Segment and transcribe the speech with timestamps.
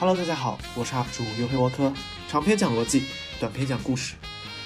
[0.00, 1.92] Hello，大家好，我是 UP 主优黑沃科，
[2.28, 3.06] 长篇讲逻辑，
[3.40, 4.14] 短篇讲故事。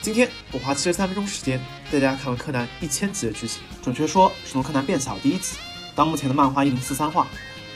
[0.03, 1.59] 今天我花七十三分钟时间
[1.91, 5.57] 带大家看完柯南一千集的剧情，准确说是从柯南变小第一集
[5.95, 7.27] 到目前的漫画一零四三话，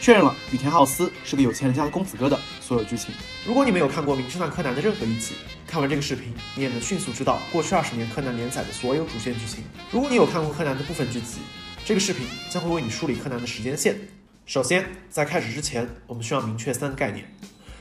[0.02, 3.14] 确认了羽田浩司是个有钱人家的公子哥的所有剧情。
[3.46, 5.32] 如果你没有看过《名侦探柯南》的任何一集，
[5.66, 9.64] 看完这个视频，你也能迅速知道过去二十年柯南连载的所有主线剧情。
[9.90, 11.38] 如果你有看过柯南的部分剧集，
[11.86, 13.96] 这个视频将会为你梳理柯南的时间线。
[14.46, 17.28] 首先，在开始之前，我们需要明确三个概念：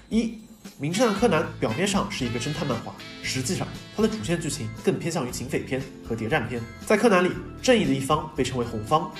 [0.09, 0.23] 一，
[0.79, 6.59] 《名侦探柯南》表面上是一个侦探漫画，实际上它的主线剧情更偏向于警匪片和谍战片。
[6.83, 7.29] 在柯南里，
[7.61, 9.11] 正义的一方被称为红方，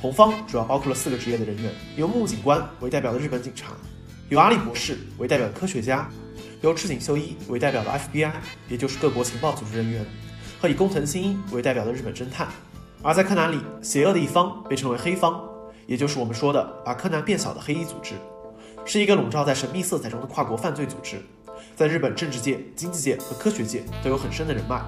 [0.00, 3.72] 红方主要包括了四个职业的人员：由木警官为代表的日本警察，
[4.28, 6.08] 由阿笠博士为代表的科学家，
[6.60, 8.30] 由赤井秀一为代表的 FBI，
[8.68, 10.06] 也就是各国情报组织人员，
[10.60, 12.46] 和以工藤新一为代表的日本侦探。
[13.02, 15.51] 而在柯南里，邪恶的一方被称为黑方。
[15.86, 18.14] 也就是我们说的把柯南变小的黑衣组织，
[18.84, 21.20] 是一个笼罩在神秘色彩中的跨国犯罪组织，
[21.76, 24.80] 在日本政治界、经济界和科学界都有很深的人脉。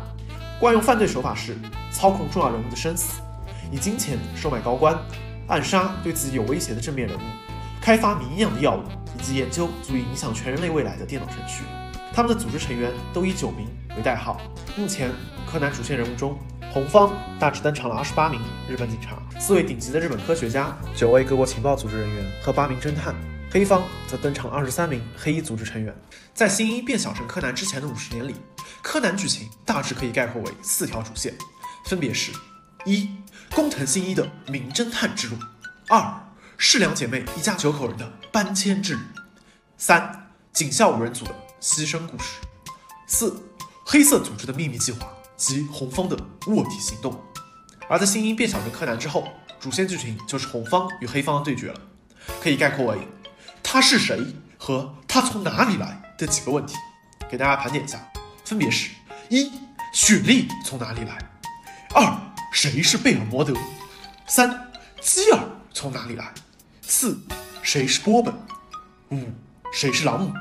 [0.61, 1.57] 惯用犯罪手法是
[1.93, 3.21] 操控重要人物的生死，
[3.73, 4.97] 以金钱收买高官，
[5.49, 7.21] 暗杀对自己有威胁的正面人物，
[7.81, 8.83] 开发谜一样的药物，
[9.19, 11.65] 以及研究足以影响全人类未来的电脑程序。
[12.13, 13.67] 他们的组织成员都以九名
[13.97, 14.41] 为代号。
[14.77, 15.11] 目前，
[15.51, 16.39] 柯南主线人物中。
[16.75, 23.15] 红方大致登场了二十八名日本警察，四位顶级的日本科学家，九位各国情报组织人员和八名侦探。
[23.49, 25.95] 黑方则登场二十三名黑衣组织成员。
[26.35, 28.35] 在新一变小成柯南之前的五十年里，
[28.83, 31.33] 柯南剧情大致可以概括为四条主线，
[31.87, 32.33] 分别是：
[32.85, 33.09] 一、
[33.55, 35.37] 工藤新一的名侦探之路；
[35.87, 36.13] 二、
[36.59, 39.01] 世良姐妹一家九口人的搬迁之旅；
[39.79, 42.41] 三、警校五人组的牺牲故事；
[43.07, 43.41] 四、
[43.87, 45.07] 黑色组织的秘密计划。
[45.37, 47.21] 及红方的卧底行动，
[47.89, 49.29] 而在新一变小成柯南之后，
[49.61, 51.81] 主线剧情就是红方与黑方的对决了，
[52.41, 52.99] 可以概括为
[53.63, 54.25] 他是谁
[54.59, 56.77] 和他从哪里来的几个问题，
[57.31, 58.01] 给大家盘点一下，
[58.45, 58.91] 分别是：
[59.29, 59.51] 一、
[59.93, 61.19] 雪莉从哪里来？
[61.95, 62.17] 二、
[62.53, 63.55] 谁是贝尔摩德？
[64.27, 64.71] 三、
[65.01, 65.41] 基尔
[65.73, 66.33] 从哪里来？
[66.83, 67.19] 四、
[67.63, 68.35] 谁是波本？
[69.11, 69.33] 五、
[69.73, 70.33] 谁是朗姆？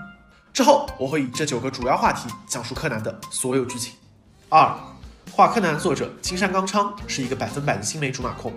[0.51, 3.93] 之后我会以这九个主要话题讲述柯南的所有剧情。
[4.55, 4.71] 二，
[5.31, 8.53] 画柯南的作者青山刚昌是一个百分百的青梅竹马控。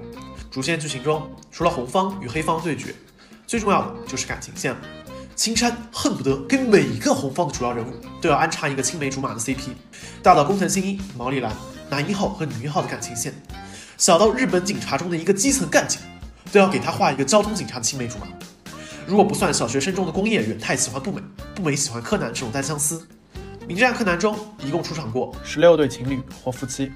[0.51, 2.95] 主线剧情中，除了红方与黑方对决，
[3.47, 4.79] 最重要的就是感情线了。
[5.35, 7.91] 青山恨不得给每一个红方的主要人物
[8.21, 9.71] 都要安插一个青梅竹马的 CP，
[10.23, 11.51] 大到工藤新一、毛利兰、
[11.89, 13.33] 男一号和女一号的感情线，
[13.97, 15.99] 小到日本警察中的一个基层干警，
[16.53, 18.27] 都要给他画一个交通警察的青梅竹马。
[19.06, 21.23] 如果不算小学生中的工业远太喜欢步美，
[21.55, 22.99] 步美喜欢柯南这种单相思。
[23.66, 26.93] 《名侦探柯南》中一共出场过十六对情侣或夫妻。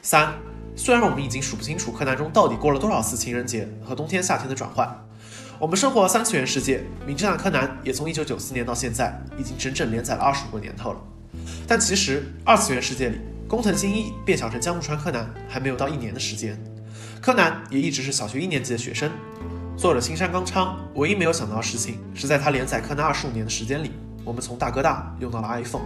[0.00, 0.32] 三，
[0.74, 4.88] 虽然我们已经数不清楚柯南中到底过了多少次情人节和冬天夏天的转换，
[5.58, 10.98] 我们生活三次元世界，《名侦探柯南》也从一九九四年到现在已经整整连载了二十五个年头了。
[11.68, 16.58] 但其实二次元世界里，工藤新一变小成江户川柯南还没有到一年的时间，
[17.20, 19.10] 柯南也一直是小学一年级的学生。
[19.76, 23.90] 作者青山刚昌唯一没有想到的事情，是在他连载柯南二十五年的时间里，
[24.24, 25.84] 我们从大哥大用到了 iPhone。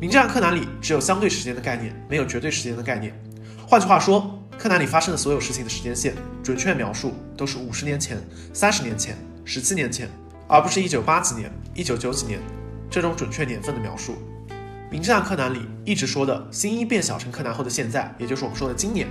[0.00, 3.12] 名侦探柯南里只有相对时间的概念，没有绝对时间的概念。
[3.66, 8.18] 换句话说，柯南里发生的所有事情的时间线，准确描述都是五十年前、
[8.52, 10.08] 三十年前、十七年前，
[10.46, 12.40] 而不是一九八几年、一九九几年
[12.90, 14.16] 这种准确年份的描述。
[14.90, 19.06] 名侦探柯南里一直说的新一变小成柯南后的现在，也就是我们说的今年，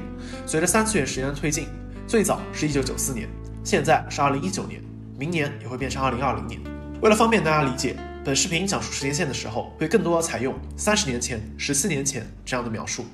[0.46, 1.68] 随着三次元时间的推进，
[2.08, 3.30] 最早是一九九四年，
[3.64, 4.82] 现在是二零一九年，
[5.20, 6.60] 明年也会变成二零二零年。
[7.02, 7.96] 为了方便大家理解。
[8.28, 13.06] 本视频讲述时间线的时候，会更多的采用三十年前、十四年前这样的描述。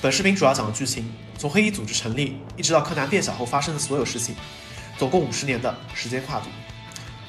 [0.00, 4.34] 本视频主要讲的剧情，从黑衣组织成立一直到柯南变小后发生的所有事情，
[4.96, 6.46] 总共五十年的时间跨度。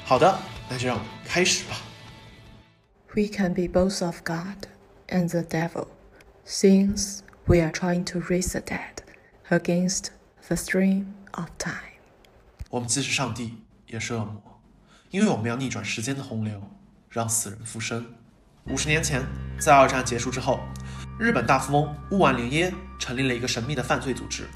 [0.02, 0.38] 好的，
[0.70, 1.76] 那就让我们开始吧。
[3.14, 4.66] We can be both of God
[5.08, 5.88] and the devil,
[6.46, 9.02] since we are trying to raise the dead
[9.50, 10.06] against
[10.48, 11.98] the stream of time.
[12.70, 13.58] 我们既是上帝，
[13.88, 14.62] 也是恶魔，
[15.10, 16.62] 因为我们要逆转时间的洪流。
[17.10, 18.06] 让死人复生。
[18.66, 19.20] 五十年前，
[19.58, 20.60] 在二战结束之后，
[21.18, 24.48] 日本大富翁雾丸连耶成立了一个神秘的犯罪组织，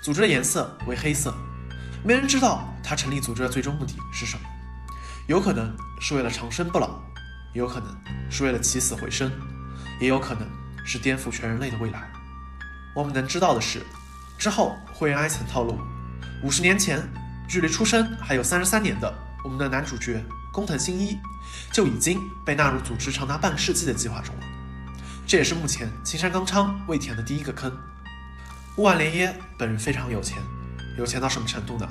[0.00, 1.34] 组织的颜色为黑色。
[2.04, 4.42] 没人知道他成立组织的最终目的是什么，
[5.26, 7.00] 有可能是为了长生不老，
[7.52, 7.88] 有可能
[8.30, 9.28] 是为了起死回生，
[10.00, 10.48] 也有可能
[10.84, 12.08] 是颠覆全人类的未来。
[12.94, 13.82] 我们能知道的是，
[14.38, 15.76] 之后会员埃曾透露，
[16.44, 17.02] 五十年前，
[17.48, 19.12] 距离出生还有三十三年的
[19.42, 20.24] 我们的男主角。
[20.52, 21.16] 工藤新一
[21.72, 24.42] 就已经被纳入组织长达半个世纪的计划中了，
[25.26, 27.72] 这也是目前青山刚昌未填的第一个坑。
[28.76, 30.38] 乌丸连耶本人非常有钱，
[30.96, 31.88] 有钱到什么程度呢？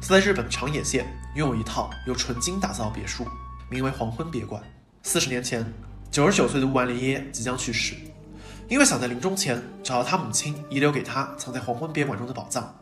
[0.00, 3.26] 他在日本长野县拥有一套由纯金打造的别墅，
[3.68, 4.62] 名为黄昏别馆。
[5.02, 5.64] 四十年前，
[6.10, 7.94] 九十九岁的乌万里耶即将去世，
[8.68, 12.74] 因为想在临终前找到他母亲遗留给他藏在黄昏别馆中的宝藏，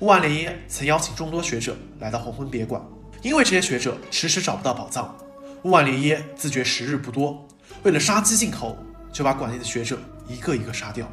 [0.00, 2.82] 乌万里耶曾邀请众多学者来到黄昏别馆。
[3.22, 5.14] 因为这些学者迟迟找不到宝藏，
[5.64, 7.46] 乌万里耶自觉时日不多，
[7.82, 8.78] 为了杀鸡儆猴，
[9.12, 11.06] 就把馆内的学者一个一个杀掉。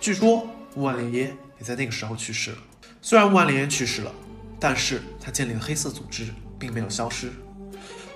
[0.00, 2.56] 据说乌万里耶也在那个时候去世了。
[3.00, 4.12] 虽然乌万里耶去世了，
[4.58, 6.26] 但是他建立的黑色组织
[6.58, 7.30] 并没有消失。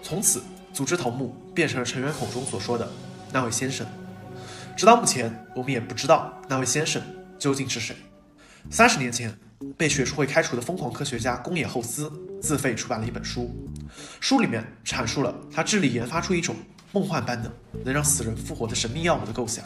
[0.03, 0.43] 从此，
[0.73, 2.91] 组织头目变成了成员口中所说的
[3.31, 3.87] 那位先生。
[4.77, 7.01] 直到目前，我们也不知道那位先生
[7.39, 7.95] 究竟是谁。
[8.69, 9.33] 三十年前。
[9.77, 12.11] 被学术会开除的疯狂科学家宫野厚司
[12.41, 13.55] 自费出版了一本书，
[14.21, 16.55] 书里面阐述了他致力研发出一种
[16.93, 17.51] 梦幻般的
[17.85, 19.65] 能让死人复活的神秘药物的构想。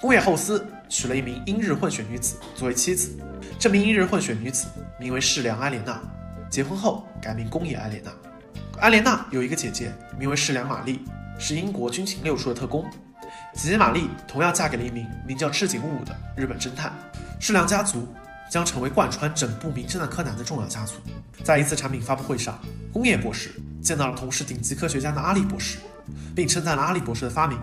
[0.00, 3.16] 宫野厚司娶了一名英日混血女子作为妻子，
[3.58, 4.66] 这名英日混血女子
[4.98, 6.00] 名为世良埃莲娜，
[6.50, 8.12] 结婚后改名宫野埃莲娜。
[8.80, 11.04] 埃莲娜有一个姐姐名为世良玛丽，
[11.38, 12.84] 是英国军情六处的特工。
[13.54, 16.92] 姐姐玛丽同样嫁给了一名名叫赤井务武的日本侦探。
[17.38, 18.08] 世良家族。
[18.52, 20.96] 将成为贯穿整部《名侦探柯南》的重要家族。
[21.42, 22.60] 在一次产品发布会上，
[22.92, 23.50] 工业博士
[23.80, 25.78] 见到了同是顶级科学家的阿笠博士，
[26.36, 27.58] 并称赞了阿笠博士的发明。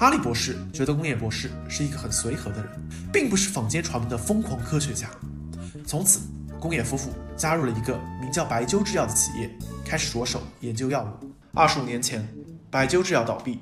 [0.00, 2.72] 阿笠博士觉得工业博士是一个很随和的人，
[3.12, 5.08] 并不是坊间传闻的疯狂科学家。
[5.86, 6.18] 从此，
[6.58, 9.48] 工业夫妇加入了一个名叫白鸠制药的企业，
[9.84, 11.30] 开始着手研究药物。
[11.54, 12.28] 二十五年前，
[12.72, 13.60] 白鸠制药倒闭，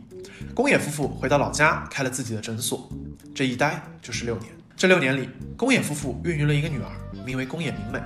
[0.55, 2.91] 工业夫妇回到老家开了自己的诊所，
[3.35, 4.56] 这一待就是六年。
[4.76, 6.90] 这六年里，宫野夫妇孕育了一个女儿，
[7.26, 8.02] 名为宫野明美。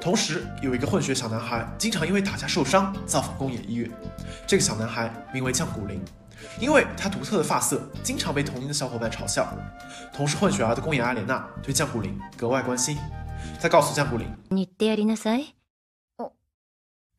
[0.00, 3.90] 同时，有一个混血小男孩，经常因为打架受伤，造访宫野医院。
[4.46, 6.00] 这个小男孩名为降谷林，
[6.58, 9.52] 因为他独特的发色，经常被同龄的小伙伴嘲笑。
[10.12, 12.96] 同是混血儿的宫野阿莲娜对降谷林格外关心。
[13.60, 14.36] 他告诉降谷林：“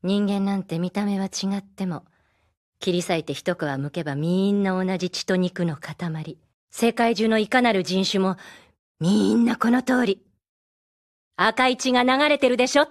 [0.04, 2.04] 人間なんて見た目は違っても、
[2.80, 6.38] 切り裂いて一皮むけばみんな同じ血と肉の塊。
[6.72, 8.38] 世界中のいかなる人種も。”
[9.00, 10.22] みんなこの通り。
[11.38, 12.88] 赤い血が流れてるでしょっ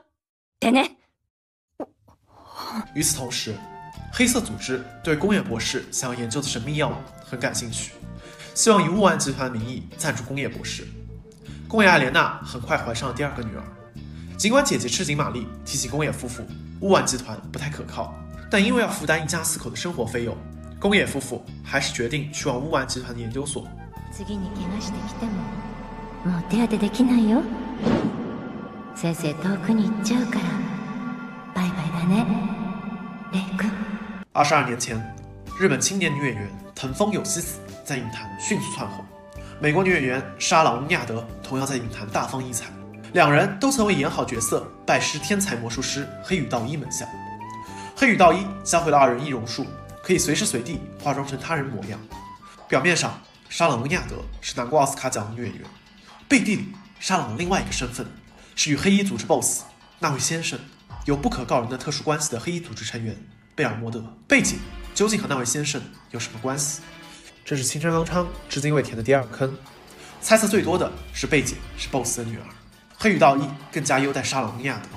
[0.59, 0.97] てね。
[2.95, 3.55] 与此同时，
[4.13, 7.93] 黑色组织对工业博士想要研究的神秘药物很感兴趣，
[8.55, 10.87] 希望以雾安集团名义赞助工业博士。
[11.69, 13.63] 工业艾莲娜很快怀上了第二个女儿。
[14.37, 16.43] 尽管姐姐赤井玛丽提醒工业夫妇，
[16.81, 18.13] 雾安集团不太可靠，
[18.51, 20.37] 但因为要负担一家四口的生活费用，
[20.81, 23.69] 工业夫妇还是决定去往雾安集团的研究所。
[26.25, 27.43] もう手当てできないよ
[28.95, 30.45] 先生遠くに行っちゃうから
[31.55, 32.27] バイバイだね
[33.33, 33.71] レイ君
[34.33, 34.97] 二十二年前，
[35.59, 39.05] 日本青年女演员藤风有希子在影坛迅速窜红，
[39.61, 42.67] 美国女演员莎朗·乌亚德同样在影坛大放异彩，
[43.13, 47.07] 两人都曾为演好角色拜师天才魔术师黑羽道一门下。
[47.97, 49.67] 黑羽道一教会了二人易容术，
[50.03, 51.99] 可以随时随地化妆成他人模样。
[52.69, 53.13] 表面上，
[53.49, 55.65] 莎朗·乌亚德是拿过奥斯卡奖的女演员。
[56.28, 56.66] 背地里，
[57.00, 58.06] 沙朗的另外一个身份
[58.56, 59.62] 是与黑衣组织 BOSS
[60.00, 60.60] 那位先生
[61.06, 63.16] 有不可告人的特殊关系的黑衣组织成员
[63.54, 64.04] 贝尔摩德。
[64.28, 64.58] 背景
[64.96, 65.80] 究竟和那位先生
[66.10, 66.82] 有什么关系？
[67.46, 69.56] 这是青山刚昌至今未填的第二坑。
[70.20, 72.44] 猜测最多的是贝姐是 BOSS 的女儿。
[72.98, 74.90] 黑羽道一更加优待沙朗尼亚德，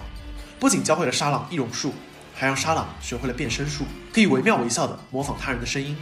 [0.58, 1.92] 不仅教会了沙朗易容术，
[2.34, 3.84] 还让沙朗学会了变身术，
[4.14, 5.94] 可以惟妙惟肖地模仿他人的声音。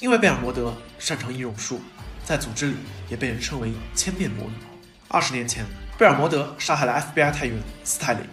[0.00, 1.80] 因为贝尔摩德擅长易容术。
[2.26, 2.76] 在组织里
[3.08, 4.54] 也被人称为千面魔女。
[5.06, 5.64] 二十年前，
[5.96, 8.26] 贝尔摩德杀害了 FBI 探员斯泰林。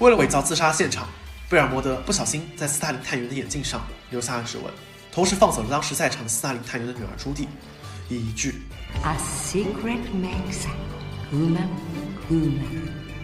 [0.00, 1.06] 为了伪造自杀现场，
[1.48, 4.64] 贝尔摩德不小心在斯泰林探员的眼镜上留下了指纹，
[5.12, 7.46] 同时放走了当时在场的斯泰林探员的女儿朱蒂，
[8.08, 8.62] 以一句
[9.04, 10.66] “A secret makes
[11.30, 11.68] human
[12.28, 12.58] human”，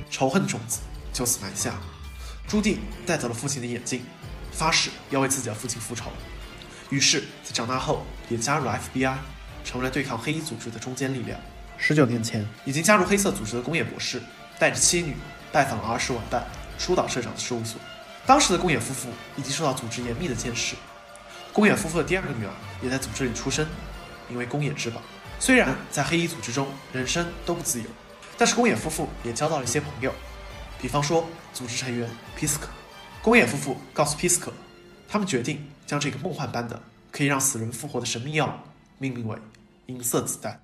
[0.08, 0.78] 仇恨的种子
[1.12, 1.74] 就此埋下。
[2.46, 4.04] 朱蒂带走了父亲的眼镜，
[4.52, 6.12] 发誓要为自己的父亲复仇。
[6.88, 9.16] 于是，在长大后也加入了 FBI。
[9.64, 11.38] 成为了对抗黑衣组织的中坚力量。
[11.76, 14.20] 十九年前，已经加入黑色组织的工业博士
[14.58, 15.14] 带着妻女
[15.52, 16.46] 拜访了儿时玩伴
[16.78, 17.80] 初岛社长的事务所。
[18.26, 20.74] 当时的工野夫妇已经受到组织严密的监视。
[21.52, 23.66] 工野夫妇的第二个女儿也在组织里出生，
[24.28, 25.00] 名为工野之宝。
[25.40, 27.86] 虽然在黑衣组织中人生都不自由，
[28.36, 30.12] 但是工野夫妇也交到了一些朋友，
[30.80, 32.68] 比方说组织成员皮斯克。
[33.22, 34.52] 工野夫妇告诉皮斯克，
[35.08, 38.50] 他们决定将这个梦幻般的可以让死人复活的神秘药物
[38.98, 39.38] 命名为。
[39.86, 40.60] 银色子弹。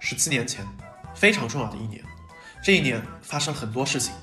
[0.00, 0.66] 十七年前，
[1.14, 2.02] 非常重要的一年，
[2.64, 4.14] 这一年发生了很多事情，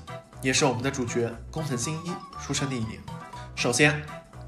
[0.42, 2.12] 也是我们的主角工藤新一
[2.42, 3.00] 出生的一年。
[3.54, 4.04] 首先，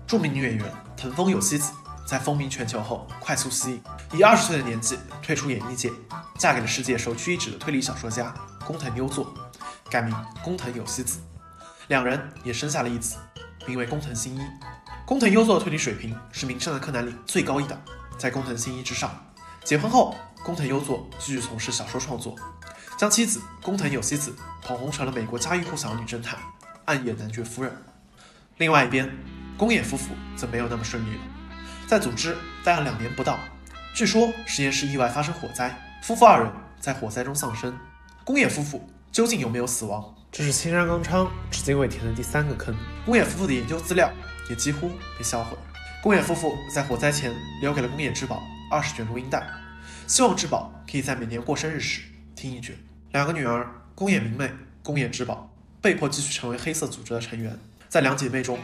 [0.08, 1.72] 著名女演员藤风有希子
[2.04, 3.82] 在风靡全球后快速吸引，
[4.18, 5.92] 以二十岁的年纪退出演艺界，
[6.36, 8.34] 嫁给了世界首屈一指的推理小说家
[8.66, 9.32] 工藤优作，
[9.88, 10.12] 改名
[10.42, 11.20] 工藤有希子。
[11.86, 13.16] 两人也生下了一子，
[13.68, 14.40] 名为工藤新一。
[15.06, 17.80] 工藤优作的推理水平是名侦探柯南里最高一档，
[18.18, 19.10] 在工藤新一之上。
[19.64, 22.34] 结婚后，工藤优作继续从事小说创作，
[22.98, 26.38] 将妻子工藤有希子捧红成了美国家喻户晓的女侦探
[26.86, 27.72] 暗夜男爵夫人。
[28.56, 29.08] 另外一边，
[29.56, 31.22] 宫野夫妇则没有那么顺利了，
[31.86, 33.38] 在组织待了两年不到，
[33.94, 37.78] 据说实验室意外发生火灾，夫妇二人在火灾中丧生。
[38.24, 40.14] 宫野夫妇究竟有没有死亡？
[40.32, 42.74] 这是青山刚昌至今未填的第三个坑。
[43.04, 44.10] 宫野夫妇的研究资料
[44.50, 45.56] 也几乎被销毁。
[46.00, 48.40] 宫野夫妇在火灾前留给了宫野志保
[48.70, 49.44] 二十卷录音带，
[50.06, 52.02] 希望志保可以在每年过生日时
[52.36, 52.76] 听一卷。
[53.10, 54.48] 两个女儿宫野明媚、
[54.84, 55.52] 宫野志保
[55.82, 57.58] 被迫继续成为黑色组织的成员。
[57.88, 58.60] 在两姐妹中，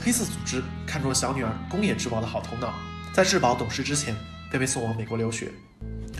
[0.00, 2.72] 黑色组织看中了小女儿宫野志保的好头脑，
[3.12, 4.16] 在志宝懂事之前
[4.50, 5.52] 便被送往美国留学。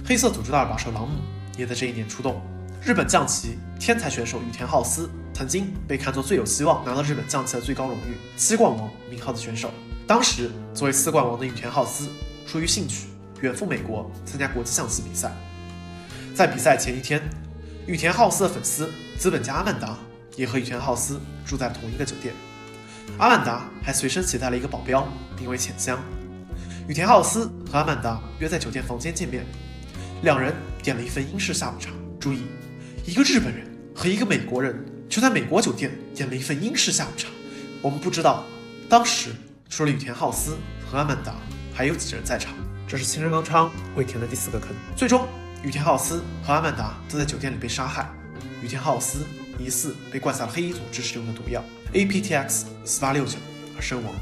[0.05, 1.19] 黑色组织的二把手朗姆
[1.57, 2.43] 也在这一年出动。
[2.85, 9.73] 日本将棋天才选手羽田浩司曾经被看作最有希望拿到日本将棋的最高荣誉七冠王名号的选手。
[10.09, 12.09] 当时作为四冠王的羽田浩司
[12.47, 13.09] 出于兴趣
[13.43, 15.31] 远赴美国参加国际象棋比赛。
[16.35, 17.21] 在比赛前一天，
[17.87, 19.99] 羽田浩司的粉丝资本家阿曼达
[20.35, 22.33] 也和羽田浩司住在同一个酒店。
[23.19, 25.07] 阿曼达还随身携带了一个保镖，
[25.39, 25.99] 名为浅香。
[26.89, 29.45] 羽田浩司和阿曼达约在酒店房间见面，
[30.23, 31.91] 两人点了一份英式下午茶。
[32.19, 32.45] 注意。
[33.05, 34.75] 一个日本人和一个美国人
[35.07, 37.29] 就在美国酒店点了一份英式下午茶。
[37.83, 38.45] 我们不知道
[38.89, 39.33] 当时
[39.69, 40.57] 除了羽田浩司
[40.91, 41.35] 和阿曼达，
[41.75, 42.55] 还有几人在场。
[42.87, 44.71] 这是青山刚昌未填的第四个坑。
[44.97, 45.29] 最终，
[45.63, 48.09] 羽田浩司和阿曼达都在酒店里被杀害。
[48.63, 49.27] 羽田浩司
[49.59, 53.39] 疑似被灌下了黑衣组织使用的毒药 APTX 四八六九
[53.77, 54.13] 而身亡。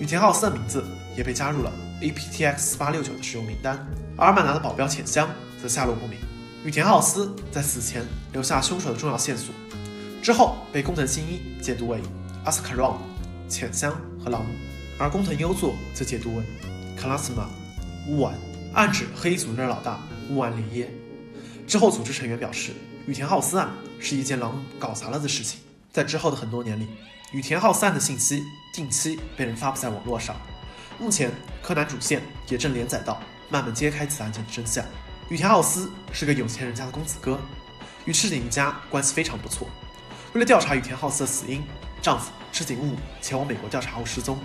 [0.00, 0.84] 羽田浩司的名字
[1.16, 3.78] 也被加入了 APTX 四八六九的使用名单。
[4.16, 5.30] 而阿曼达的保镖浅香
[5.62, 6.18] 则下落不明。
[6.64, 9.54] 羽田浩司在死前留下凶手的重要线索，
[10.20, 12.00] 之后被工藤新一解读为
[12.44, 13.00] 阿斯卡朗、
[13.48, 14.50] 浅香和朗姆，
[14.98, 16.44] 而工藤优作则解读为
[16.96, 17.48] 卡拉斯玛、
[18.08, 18.34] 乌丸，
[18.72, 20.90] 暗指黑衣组织的老大乌丸连耶。
[21.66, 22.72] 之后，组织成员表示，
[23.06, 25.60] 羽田浩司案是一件狼搞砸了的事情。
[25.92, 26.88] 在之后的很多年里，
[27.32, 28.42] 羽田浩司案的信息
[28.74, 30.36] 定期被人发布在网络上。
[30.98, 31.30] 目前，
[31.62, 34.84] 柯南主线也正连载到慢慢揭开此案件的真相。
[35.28, 37.40] 羽田浩司是个有钱人家的公子哥，
[38.04, 39.66] 与赤井一家关系非常不错。
[40.34, 41.62] 为了调查羽田浩司的死因，
[42.02, 44.38] 丈夫赤井悟前往美国调查后失踪。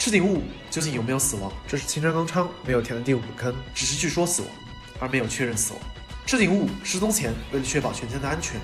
[0.00, 1.52] 赤井悟究竟有没有死亡？
[1.68, 4.50] 这是青山刚昌没有填的第五个坑，只是据说死亡，
[4.98, 5.82] 而没有确认死亡。
[6.24, 8.58] 赤井悟失踪前，为了确保全家的安全，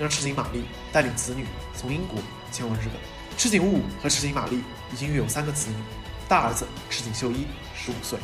[0.00, 2.20] 让赤井玛丽带领子女从英国
[2.50, 2.94] 前往日本。
[3.38, 5.76] 赤井悟和赤井玛丽已经育有三个子女，
[6.28, 8.18] 大儿子赤井秀一十五岁，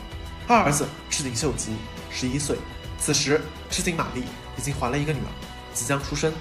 [0.48, 1.70] 二儿子赤井秀吉
[2.10, 2.56] 十一岁。
[2.98, 4.24] 此时，赤井玛丽
[4.58, 5.30] 已经怀了一个女儿，
[5.72, 6.32] 即将出生。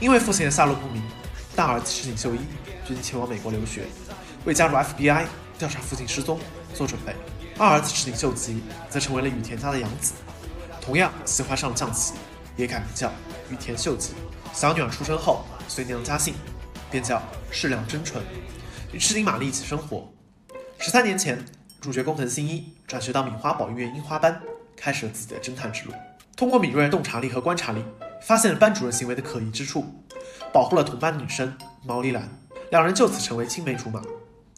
[0.00, 1.02] 因为父亲的下落不明，
[1.54, 2.38] 大儿子赤井秀一
[2.82, 3.84] 决定前往美国留学，
[4.46, 5.26] 为加入 FBI
[5.60, 6.40] 调查父亲失踪
[6.72, 7.14] 做准备。
[7.58, 10.14] 二儿子赤井秀吉则成为了羽田家的养子，
[10.80, 12.14] 同样喜欢上了象棋，
[12.56, 13.12] 也改名叫
[13.50, 14.14] 羽田秀吉。
[14.54, 16.32] 小女儿出生后，随娘家姓，
[16.90, 18.24] 便叫世良真纯，
[18.90, 20.10] 与赤井玛丽一起生活。
[20.78, 21.44] 十三年前，
[21.78, 24.40] 主角工藤新一转学到米花保育院樱花班。
[24.74, 25.92] 开始了自己的侦探之路，
[26.34, 27.84] 通过敏锐的洞察力和观察力，
[28.22, 29.84] 发现了班主任行为的可疑之处，
[30.54, 32.26] 保护了同班女生毛利兰，
[32.70, 34.00] 两人就此成为青梅竹马。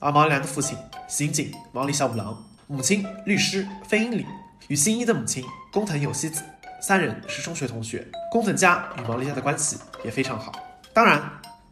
[0.03, 4.27] 而毛利兰的父亲刑警毛利小五郎，母亲律师飞鹰里，
[4.67, 6.43] 与新一的母亲工藤有希子
[6.81, 10.53] 三人是中学同学，工藤家与毛利家的关系也非常好。
[10.93, 11.23] 当然，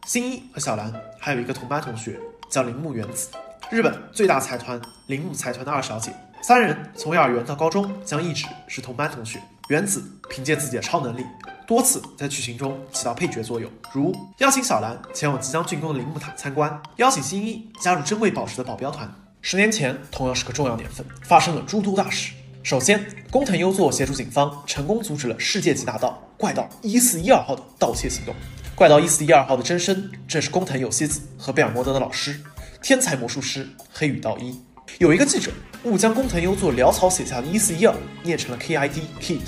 [0.05, 2.17] 新一和小兰还有一个同班同学
[2.49, 3.27] 叫铃木原子，
[3.69, 6.13] 日本最大财团铃木财团的二小姐。
[6.41, 9.39] 三人从幼儿园到高中将一直是同班同学。
[9.67, 11.23] 原子凭借自己的超能力，
[11.71, 19.09] 多次在剧情中起到配角作用，如邀请小兰前往即将竣工的铃木塔参观，邀请新一加入珍贵宝石的保镖团。
[19.41, 22.33] 十年前同样是个重要年份，发生了诸多大事。
[22.61, 28.35] 首先，工藤优作协助警方成功阻止了世界级大盗怪盗一四一二号的盗窃行动。
[28.75, 32.37] 怪盗一四一二号的真身正是工藤有希子和贝尔摩德的老师，
[32.81, 34.59] 天才魔术师黑羽道一。
[34.97, 35.49] 有一个记者
[35.85, 39.03] 误将工藤优作潦草写下的“一四一二”念成了 “K.I.D.
[39.21, 39.39] Kid”，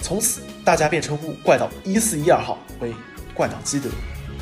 [0.00, 2.92] 从此大家便称呼怪盗一四一二号为
[3.32, 3.88] 怪盗基德。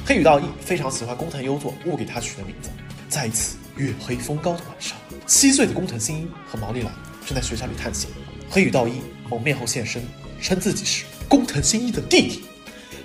[0.05, 2.69] 黑羽道一非常喜欢工藤优作误给他取的名字。
[3.09, 6.93] 在一次月黑风高的晚上，七岁的工藤新一和毛利兰
[7.25, 8.11] 正在学校里探险。
[8.51, 10.03] 黑羽道一蒙面后现身，
[10.43, 12.45] 称自己是工藤新一的弟弟，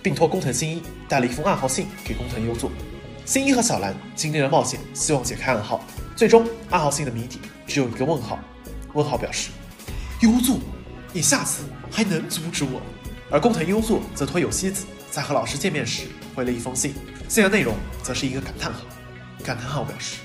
[0.02, 2.72] 并托工藤新一带了一封暗号信给工藤优作。
[3.24, 5.86] 新一和小兰经历了冒险，希望解开暗号。
[6.16, 8.40] 最终，暗号信的谜底只有一个问号。
[8.94, 9.52] 问号表示
[10.22, 10.58] ：“优作，
[11.14, 12.82] 你下次还能阻止我？”
[13.32, 16.04] 而工藤优作则托有希子在和老师见面时
[16.36, 16.94] 回了一封信，
[17.30, 17.74] 信的内容
[18.04, 18.82] 则是一个感叹号。
[19.42, 20.18] 感叹号表示：“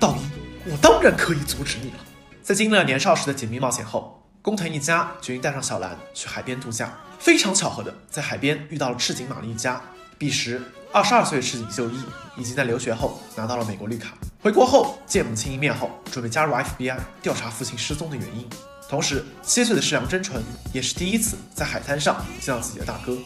[0.00, 1.98] 道一，我当然可以阻止你了。”
[2.42, 6.98] 在经历了年少时的紧密冒险后，工藤一家决定带上小兰去海边度假。
[7.18, 9.78] 非常巧合的，在海边遇到了赤井玛丽一家。
[10.16, 12.00] 彼时，二十二岁的赤井秀一
[12.38, 14.14] 已经在留学后拿到了美国绿卡。
[14.40, 18.48] 回国后见母亲一面后，准备加入 FBI 调查父亲失踪的原因。
[18.88, 23.18] 同时，七岁的世良真纯也是第一次在海滩上见到自己的大哥。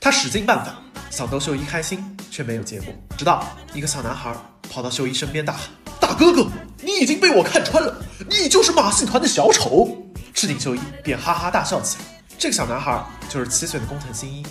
[0.00, 2.94] 他使尽办法想逗秀一开心，却没有结果。
[3.16, 3.44] 直到
[3.74, 4.32] 一个小男孩
[4.70, 5.62] 跑到秀一身边大喊
[6.00, 6.46] ：“大哥哥，
[6.82, 12.04] 你已经被我看穿了，你就是马戏团的小丑！”赤井秀一便哈哈大笑起来。
[12.38, 14.46] 这个小男孩就是七岁的工藤新一。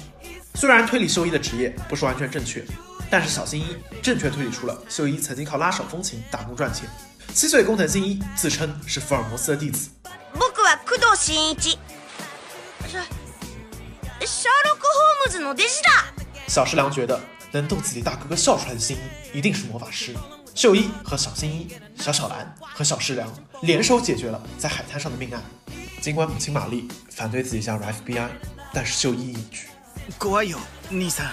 [0.54, 2.62] 虽然推理秀一的职业不是完全正确，
[3.10, 6.90] 但是小新一正确推理出了秀一曾经靠拉手风琴打工赚钱。
[7.34, 9.90] 七岁工藤新一自称是福尔摩斯的弟子。
[10.40, 11.72] 僕は工藤新一。
[11.72, 11.78] シャ
[12.90, 15.90] シャーロックホームズの弟子だ。
[16.48, 17.20] 小十良觉得
[17.52, 18.98] 能逗自己大哥哥笑出来的新
[19.34, 20.16] 一一定是魔法师。
[20.56, 23.28] 秀一和小新一、小小兰和小十良
[23.62, 25.44] 联手解决了在海滩上的命案。
[26.02, 28.30] 尽管母亲玛丽反对自己加入 FBI，
[28.74, 29.68] 但是秀一一句
[30.18, 31.24] ：“怖いよ、兄さ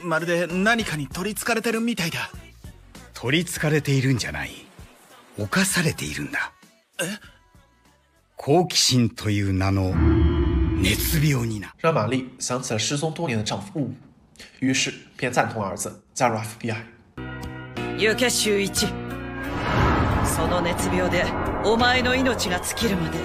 [0.00, 0.06] ん。
[0.06, 2.30] まるで何かに取り憑かれてるみたいだ。
[3.14, 4.66] 取り憑かれているんじゃない。
[5.38, 6.52] 犯されているんだ。
[7.00, 7.33] え？
[8.35, 9.93] 好奇心という名の
[10.81, 11.73] 熱病にな。
[11.79, 13.91] 让玛丽想起了失踪多年的丈夫雾，
[14.59, 16.77] 于是便赞同儿子加入 FBI。
[17.97, 18.87] 行け修一
[20.25, 21.25] その熱病で
[21.65, 23.17] お前の命が尽きるまで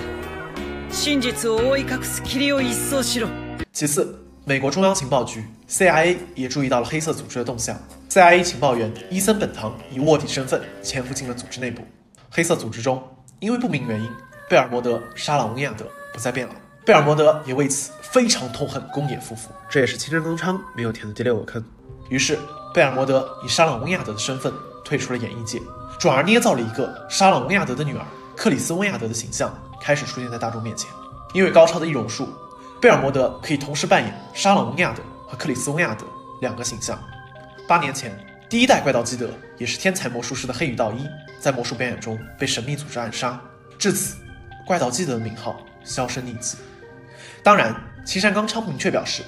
[0.91, 3.29] 真実を覆い隠す霧を一掃しろ
[3.73, 4.05] 其次，
[4.45, 7.77] 美国中央情报局 CIA 也注意到了黑色组织的动向。
[8.09, 11.83] CIA 情报员伊森本堂以卧底身份潜伏进了组织内部。
[12.31, 13.03] 黑色组织中，
[13.39, 14.09] 因为不明原因，
[14.50, 16.54] 贝尔摩德杀了翁亚德，不再变老。
[16.84, 21.64] 贝尔摩德也为此非常痛恨宫野夫妇，这也是青山刚昌没有填的第六个坑。
[22.10, 22.36] 于是，
[22.74, 24.52] 贝尔摩德以杀了翁亚德的身份
[24.84, 25.62] 退出了演艺界，
[26.00, 28.04] 转而捏造了一个杀了翁亚德的女儿
[28.36, 30.90] 克里斯翁亚德的形象，开始出现在大众面前。
[31.32, 32.28] 因为高超的易容术，
[32.82, 36.08] 贝尔摩德可以同时扮演沙朗翁亚德和克里斯翁亚德
[36.42, 37.00] 两个形象。
[37.68, 38.18] 八年前，
[38.50, 41.06] 第一代怪盗基德也是天才魔术师的黑羽道一，
[41.40, 43.40] 在魔术表演中被神秘组织暗杀，
[43.78, 44.16] 至此，
[44.70, 46.56] 怪盗基德的名号销声匿迹。
[47.42, 49.24] 当然，青山刚昌明确表示，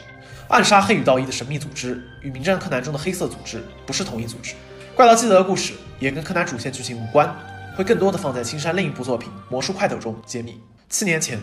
[0.50, 4.54] 暗杀黑羽道一的神秘组织与名侦探柯南中的黑色组织不是同一组织。
[4.96, 7.36] 怪盗基德的故事也跟柯南主线剧情无关，
[7.76, 10.62] 会更多的放在青山另一部作品《魔术快斗》中揭秘。
[10.90, 11.40] 七年前，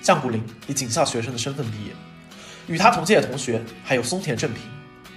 [0.00, 1.92] 降谷林以警校学生的身份毕业，
[2.66, 4.62] 与他同届的同学还有松田正平、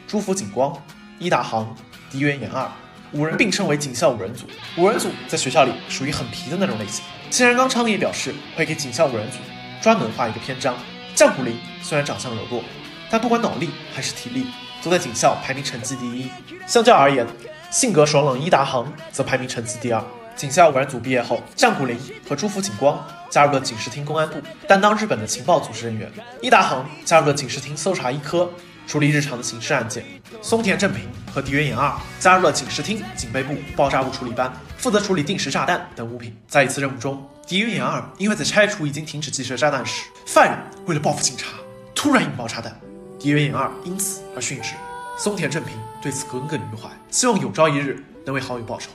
[0.06, 0.78] 朱福景光。
[1.18, 1.74] 伊达航、
[2.12, 2.70] 迪原研二
[3.14, 4.46] 五人并称为警校五人组。
[4.78, 7.06] 五人组在学校里属于很皮的那种类型。
[7.30, 9.38] 青山刚昌也表示会给警校五人组
[9.82, 10.76] 专门画一个篇章。
[11.14, 12.64] 降谷林虽然长相柔弱，
[13.10, 14.48] 但不管脑力还是体力，
[14.84, 16.30] 都在警校排名成绩第一。
[16.66, 17.26] 相较而言，
[17.70, 20.04] 性格爽朗伊达航则排名成绩第二。
[20.36, 21.98] 警校五人组毕业后，降谷林
[22.30, 26.12] 和朱福景光加入了警视厅公安部，担当日本的情报组织人员。
[26.42, 28.50] 伊达航加入了警视厅搜查一科。
[28.86, 30.02] 处理日常的刑事案件，
[30.42, 34.50] 松田正平和狄原研二加入了警视厅警备部爆炸物处理班，
[34.88, 36.34] 负责处理定时炸弹等物品。
[36.48, 41.48] 在一次任务中，迪原研二因为在拆除已经停止计射炸弹时，犯人为了报复警察，
[41.94, 42.74] 突然引爆炸弹，
[43.20, 44.76] 迪原研二因此而殉职。
[45.18, 48.90] 松田正平对此耿耿于怀，希望有朝一日能为好友报仇。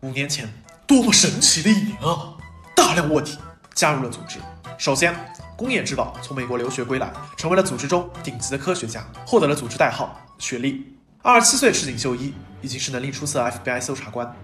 [0.00, 0.46] 五年前，
[0.86, 2.36] 多么神奇的一年啊！
[2.76, 3.38] 大量卧底
[3.72, 4.38] 加入了组织。
[4.76, 5.14] 首先。
[5.56, 10.86] 宫野之宝从美国留学归来，成为了组织中顶级的科学家，获得了组织代号“雪莉”。
[11.20, 14.34] 二十七岁赤井秀一已经是能力出色的 FBI 搜查官，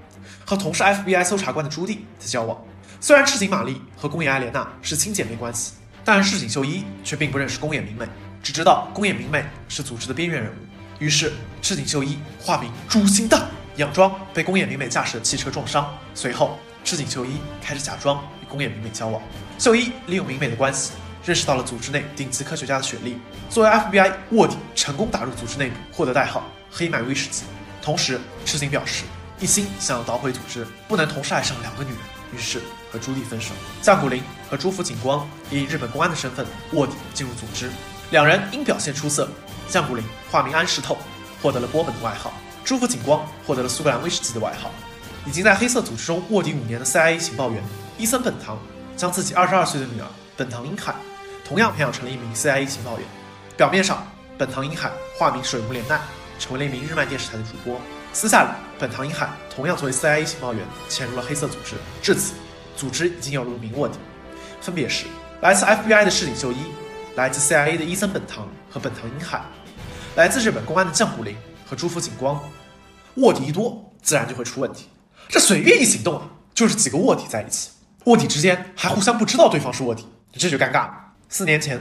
[0.45, 2.59] 和同是 FBI 搜查官的朱棣在交往。
[3.01, 5.73] 虽然赤井玛丽和宫野爱莲娜是亲姐妹关系，
[6.05, 8.07] 但赤井秀一却并不认识宫野明美，
[8.43, 10.57] 只知道宫野明美是组织的边缘人物。
[10.99, 15.93] 于是赤井秀一化名朱星荡，佯装被宫野明美驾驶的汽车撞伤。
[16.15, 19.21] 随后，赤井秀一开始假装与宫野明美交往。
[19.59, 20.93] 秀一利用明美的关系。
[21.25, 23.19] 认识到了组织内顶级科学家的雪莉，
[23.51, 27.43] 作为 FBI 卧底，成功打入组织内部，获得代号“黑麦威士忌”。
[27.83, 29.03] 同时，赤井表示
[29.39, 31.99] 一心想要捣毁组织，不能同时爱上两个女人，
[32.35, 33.53] 于是和朱棣分手。
[33.83, 37.71] 降谷林和朱福景光以日本公安的身份卧底进入组织，
[38.11, 39.29] 两人因表现出色，
[39.69, 40.97] 降谷林化名安石透，
[41.43, 42.31] 获得了波本的外号；
[42.65, 44.71] 朱福景光获得了苏格兰威士忌的外号。
[45.27, 47.63] 已经在黑色组织中卧底五年的 CIA 情报员
[47.99, 48.57] 伊森本堂，
[48.97, 50.95] 将自己二十二岁的女儿本堂英海。
[51.45, 53.07] 同样培养成了一名 CIA 情报员。
[53.57, 54.07] 表面上，
[54.39, 56.01] 本堂英海化名水木莲奈，
[56.39, 57.81] 成为了一名日漫电视台的主播。
[58.19, 58.49] 私下里，
[58.79, 61.77] 本堂英海同样作为 CIA 情报员潜入了黑色组织。
[62.01, 62.33] 至此，
[62.75, 63.99] 组织已经有了名卧底，
[64.59, 65.05] 分别是
[65.43, 66.57] 来自 FBI 的市井秀一，
[67.15, 69.43] 来自 CIA 的伊森本堂和本堂英海，
[70.15, 71.37] 来自日本公安的降谷林
[71.69, 72.43] 和朱福景光。
[73.17, 74.89] 卧底一多，自然就会出问题。
[75.29, 77.69] 这随便一行动啊，就是几个卧底在一起，
[78.05, 80.95] 卧底之间还互相不知道对方是卧底，这就尴尬了。
[81.29, 81.79] 四年前，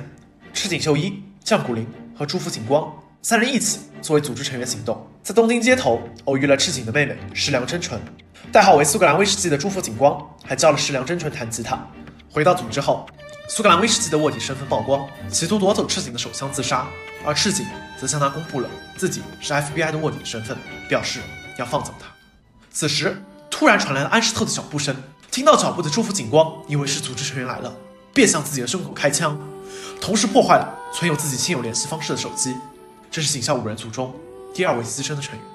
[0.51, 2.93] 赤井秀一、降谷零和朱福景光
[3.27, 7.99] 三人一起作为组织成员行动，在东京街头偶遇了赤井的妹妹石良真纯。
[8.51, 11.75] 代号为苏格兰威士忌的朱福景光还教了石良真纯弹吉他。
[12.29, 13.03] 回到组织后，
[13.49, 16.85] 苏格兰威士忌的卧底身份曝光，企图夺走赤井的手枪自杀，
[17.25, 17.65] 而赤井
[17.99, 20.55] 则向他公布了自己是 FBI 的卧底身份，
[20.87, 21.19] 表示
[21.57, 22.05] 要放走他。
[22.69, 24.95] 此时，突然传来了安室透的脚步声。
[25.31, 27.75] 听到脚步的朱福景光以为是组织成员来了，
[28.13, 29.35] 便向自己的胸口开枪，
[29.99, 32.55] 同时破坏了存有自己亲友联系方式的手机。
[33.15, 34.13] 这是警校五人组中
[34.53, 35.45] 第二位牺牲的成员。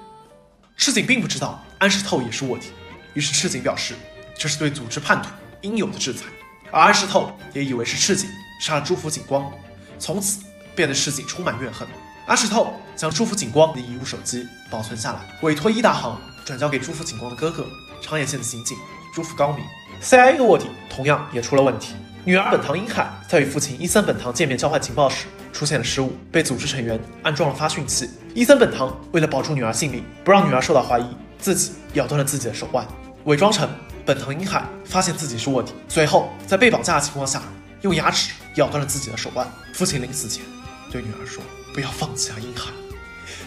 [0.75, 2.69] 赤井并不知道安石透也是卧底，
[3.13, 3.93] 于是赤井表示
[4.35, 5.29] 这是对组织叛徒
[5.61, 6.25] 应有的制裁。
[6.71, 8.27] 而安石透也以为是赤井
[8.59, 9.47] 杀了朱福景光，
[9.99, 10.41] 从此
[10.75, 11.87] 便对赤井充满怨恨。
[12.25, 17.63] 安石透将朱福景光的遗物手机保存下来，委托伊达行转交给朱福景光的哥哥
[18.01, 18.75] 长野县的刑警。
[19.13, 19.63] 朱福高明
[20.01, 21.93] ，CIA 的卧底同样也出了问题。
[22.25, 28.09] 女儿本堂英海在与父亲伊森本堂见面交换情报时出现了失误，被组织成员安装了发讯器。
[28.33, 31.05] 伊森本堂为了保住女儿性命，不让女儿受到怀疑，
[31.39, 32.85] 自己咬断了自己的手腕，
[33.25, 33.69] 伪装成
[34.05, 37.41] 本堂英海发现自己是卧底，随后在被绑架的情况下
[37.81, 39.47] 用牙齿咬断了自己的手腕。
[39.73, 40.43] 父亲临死前
[40.91, 42.71] 对女儿说：“不要放弃啊，英海，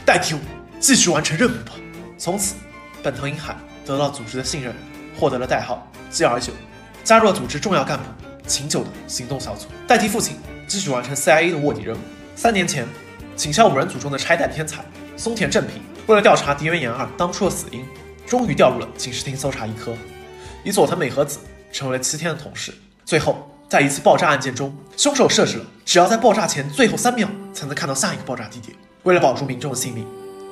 [0.05, 0.41] 代替我
[0.81, 1.73] 继续完成任务吧。”
[2.19, 2.55] 从此，
[3.03, 4.75] 本堂英海得到组织的信任。
[5.17, 6.41] 获得了代号 G.R.
[6.41, 6.53] 九，
[7.05, 8.05] 加入了组织重要干部
[8.49, 11.99] 秦九的行动小组，代替父亲继续完成 CIA 的卧底任务。
[12.37, 12.87] 三年前，
[13.37, 14.85] 警校五人组中的拆弹天才
[15.17, 17.85] 松田正平，为了调查狄元岩二当初的死因，
[18.27, 19.95] 终于调入了警视厅搜查一科，
[20.65, 21.39] 与佐藤美和子
[21.73, 22.73] 成为了七天的同事。
[23.05, 28.77] 最后，在一次爆炸案件中，凶手设置了只要在爆炸前最后三秒才能看到下一个爆炸地点。
[29.03, 30.07] 为了保住民众的性命，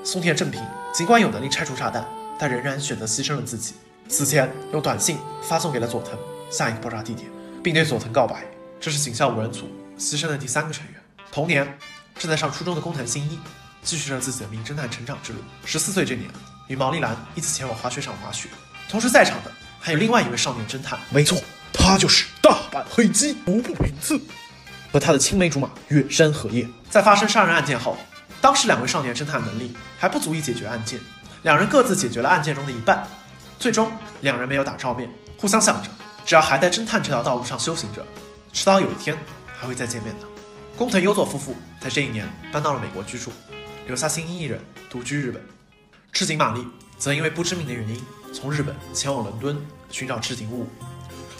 [0.05, 0.61] 松田正平
[0.93, 2.07] 尽管有能力拆除炸弹，
[2.39, 3.75] 但仍然选择牺牲了自己。
[4.09, 6.19] 此前用短信发送给了佐藤
[6.51, 7.29] 下一个爆炸地点，
[7.63, 8.45] 并对佐藤告白。
[8.79, 9.67] 这是警校五人组
[10.03, 10.95] 牺牲的第三个成员。
[11.31, 11.79] 同年，
[12.19, 13.39] 正在上初中的工藤新一
[13.83, 15.39] 继续着自己的名侦探成长之路。
[15.65, 16.29] 十四岁这年，
[16.67, 18.49] 与毛利兰一起前往滑雪场滑雪，
[18.89, 20.99] 同时在场的还有另外一位少年侦探。
[21.11, 21.41] 没错，
[21.73, 24.21] 他就是大阪黑鸡服部平次
[24.93, 26.69] 和他的青梅竹马月山和叶。
[26.91, 27.97] 在发生杀人案件后，
[28.41, 31.01] 当时两位少年侦探能力还不足以解决案件，
[31.43, 33.07] 两人各自解决了案件中的一半。
[33.59, 33.91] 最终，
[34.23, 35.89] 两人没有打照面，互相想着，
[36.27, 38.05] 只要还在侦探这条道路上修行着，
[38.53, 39.17] 迟早有一天
[39.63, 40.27] 还会再见面的。
[40.77, 43.31] 工藤优作夫妇在这一年搬到了美国居住，
[43.87, 44.59] 留下新一一人
[44.91, 45.41] 独居日本。
[46.11, 46.67] 赤井玛丽
[46.99, 48.03] 则因为不知名的原因
[48.35, 49.57] 从日本前往伦敦
[49.89, 50.67] 寻找赤井雾，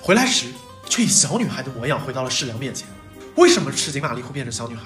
[0.01, 0.47] 回来时
[0.89, 2.87] 却以小女孩的模样回到了世良面前。
[3.35, 4.85] 为什么赤井玛丽会变成小女孩？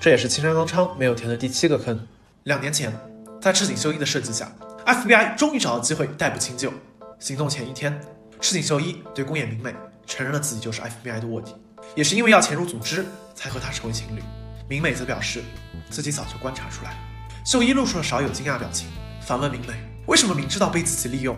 [0.00, 2.04] 这也是青山刚昌没有填的第七个坑。
[2.42, 2.92] 两年前，
[3.40, 4.50] 在赤井秀一的设计下。
[4.84, 6.72] FBI 终于找到机会逮捕清就。
[7.18, 8.00] 行动前一天，
[8.40, 9.74] 赤井秀一对宫野明美
[10.06, 11.54] 承认了自己就是 FBI 的卧底，
[11.94, 14.22] 也是因为要潜入组织才和他成为情侣。
[14.68, 15.42] 明美则表示
[15.90, 16.96] 自己早就观察出来。
[17.44, 18.88] 秀一露出了少有惊讶表情，
[19.20, 19.74] 反问明美
[20.06, 21.36] 为什么明知道被自己利用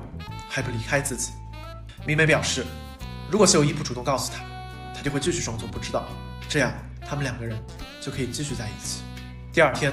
[0.49, 1.33] 还不离开自己。
[2.07, 2.65] 明美表示，
[3.31, 4.43] 如果秀一不主动告诉他，
[4.95, 6.07] 他就会继续装作不知道，
[6.49, 6.73] 这样
[7.07, 7.59] 他们两个人
[8.01, 9.03] 就可以继续在一起。
[9.53, 9.93] 第二天。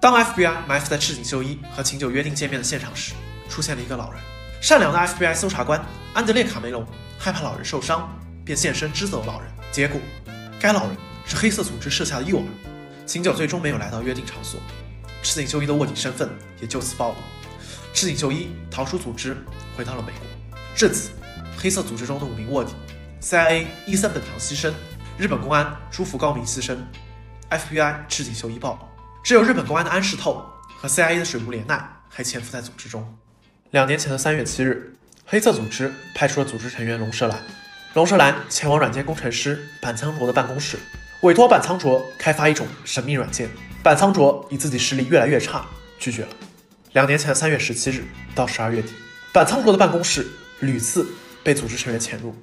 [0.00, 3.14] 当 FBI 埋伏在赤井秀一和琴酒约定见面的现场时，
[3.48, 4.20] 出现了一个老人。
[4.60, 6.86] 善良的 FBI 搜查官安德烈卡梅隆
[7.18, 8.06] 害怕老人受伤，
[8.44, 9.50] 便现身支走老人。
[9.72, 10.00] 结果，
[10.60, 12.44] 该老人是黑色组织设下的诱饵。
[13.06, 14.60] 秦九最终没有来到约定场所，
[15.22, 16.28] 赤井秀一的卧底身份
[16.60, 17.16] 也就此暴露。
[17.92, 19.36] 赤井秀一逃出组织，
[19.76, 20.58] 回到了美国。
[20.74, 21.10] 至此，
[21.56, 22.72] 黑色组织中的五名卧底
[23.20, 24.72] ：CIA 伊森本堂牺牲，
[25.18, 26.76] 日本公安朱福高明牺牲
[27.50, 28.78] ，FBI 赤井秀一暴露。
[29.22, 30.44] 只有日本公安的安室透
[30.76, 33.16] 和 CIA 的水木怜奈还潜伏在组织中。
[33.70, 37.38] 两年前的三月七日，黑色组织派出了组织成员龙舌兰。
[37.94, 40.76] 龙舌兰前往软件工程师板仓卓的办公室，
[41.20, 43.48] 委托板仓卓开发一种神秘软件。
[43.84, 45.64] 板仓卓以自己实力越来越差，
[45.96, 46.28] 拒绝了。
[46.92, 48.04] 两年前的三月十七日
[48.34, 48.92] 到十二月底，
[49.32, 50.26] 板仓卓的办公室
[50.58, 51.06] 屡次
[51.44, 52.34] 被组织成员潜入。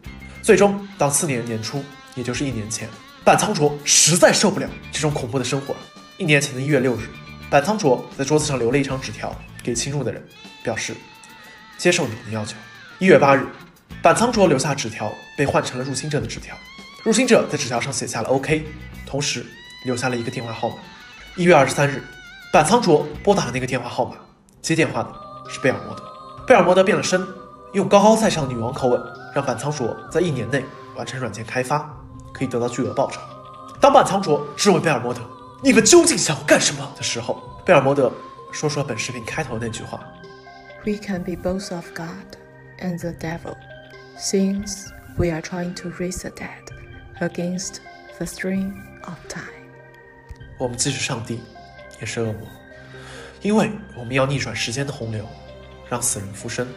[0.41, 1.83] 最终到次年年初，
[2.15, 2.87] 也就是一年前，
[3.25, 5.79] 板仓卓实在受不了这种恐怖的生活了。
[6.17, 7.09] 一年前的一月六日，
[7.49, 10.25] 板仓卓在桌子上留了一张纸条给侵入的人，
[10.63, 10.95] 表示
[11.77, 12.55] 接受你们的要求。
[12.99, 13.45] 一月八日，
[14.01, 16.55] 板仓卓留下纸条被换成了入侵者的纸条，
[17.03, 18.65] 入侵者在纸条上写下了 OK，
[19.05, 19.45] 同时
[19.85, 20.75] 留下了一个电话号码。
[21.35, 22.03] 一月二十三日，
[22.51, 24.15] 板仓卓拨打了那个电话号码，
[24.61, 25.13] 接电话的
[25.49, 26.03] 是贝尔摩德。
[26.45, 27.25] 贝尔摩德变了身，
[27.73, 29.01] 用高高在上的女王口吻，
[29.33, 30.63] 让板仓卓在一年内
[30.95, 31.89] 完成软件开发，
[32.33, 33.21] 可以得到巨额报酬。
[33.79, 35.21] 当板仓卓质问贝尔摩德。
[35.63, 38.11] 你们究竟想要干什么的时候，贝尔摩德
[38.51, 39.99] 说出了本视频开头的那句话
[40.83, 42.35] ：“We can be both of God
[42.79, 43.55] and the devil,
[44.21, 46.69] since we are trying to raise the dead
[47.21, 47.79] against
[48.19, 48.71] the stream
[49.05, 49.41] of time.
[50.59, 51.41] 我们既是上帝，
[51.99, 52.47] 也是恶魔，
[53.41, 55.27] 因为我们要逆转时间的洪流，
[55.89, 56.67] 让死人复生。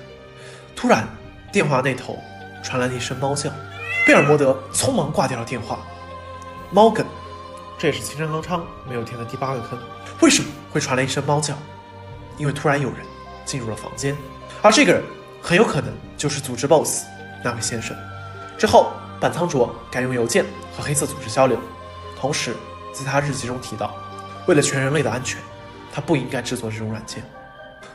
[0.74, 1.07] 突然，
[1.52, 2.18] 电话那头
[2.62, 3.50] 传来了一声猫叫，
[4.07, 5.87] 贝尔摩德匆忙挂掉了电话。
[6.72, 7.07] 猫梗，
[7.78, 9.78] 这也是青山刚昌没有填的第八个坑。
[10.22, 11.54] 为什么会传来一声猫叫？
[12.38, 13.00] 因为突然有人
[13.44, 14.16] 进入了房间，
[14.62, 15.02] 而这个人
[15.42, 17.04] 很有可能就是组织 BOSS
[17.44, 17.96] 那位先生。
[18.59, 20.44] 之后，板仓卓改用邮件
[20.76, 21.59] 和黑色组织交流，
[22.18, 22.54] 同时
[22.92, 23.94] 在他日记中提到，
[24.46, 25.40] 为了全人类的安全，
[25.92, 27.22] 他不应该制作这种软件。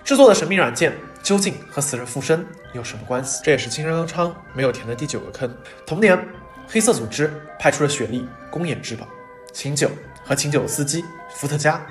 [0.03, 3.41] 制作的神秘软件究竟和死人附身有什么关系？
[3.43, 5.51] 这也是青山刚昌没有填的第九个坑。
[5.85, 6.17] 同年，
[6.67, 9.07] 黑色组织派出了雪莉、公演之宝、
[9.53, 9.89] 琴酒
[10.25, 11.03] 和琴酒的司机
[11.35, 11.81] 伏特加，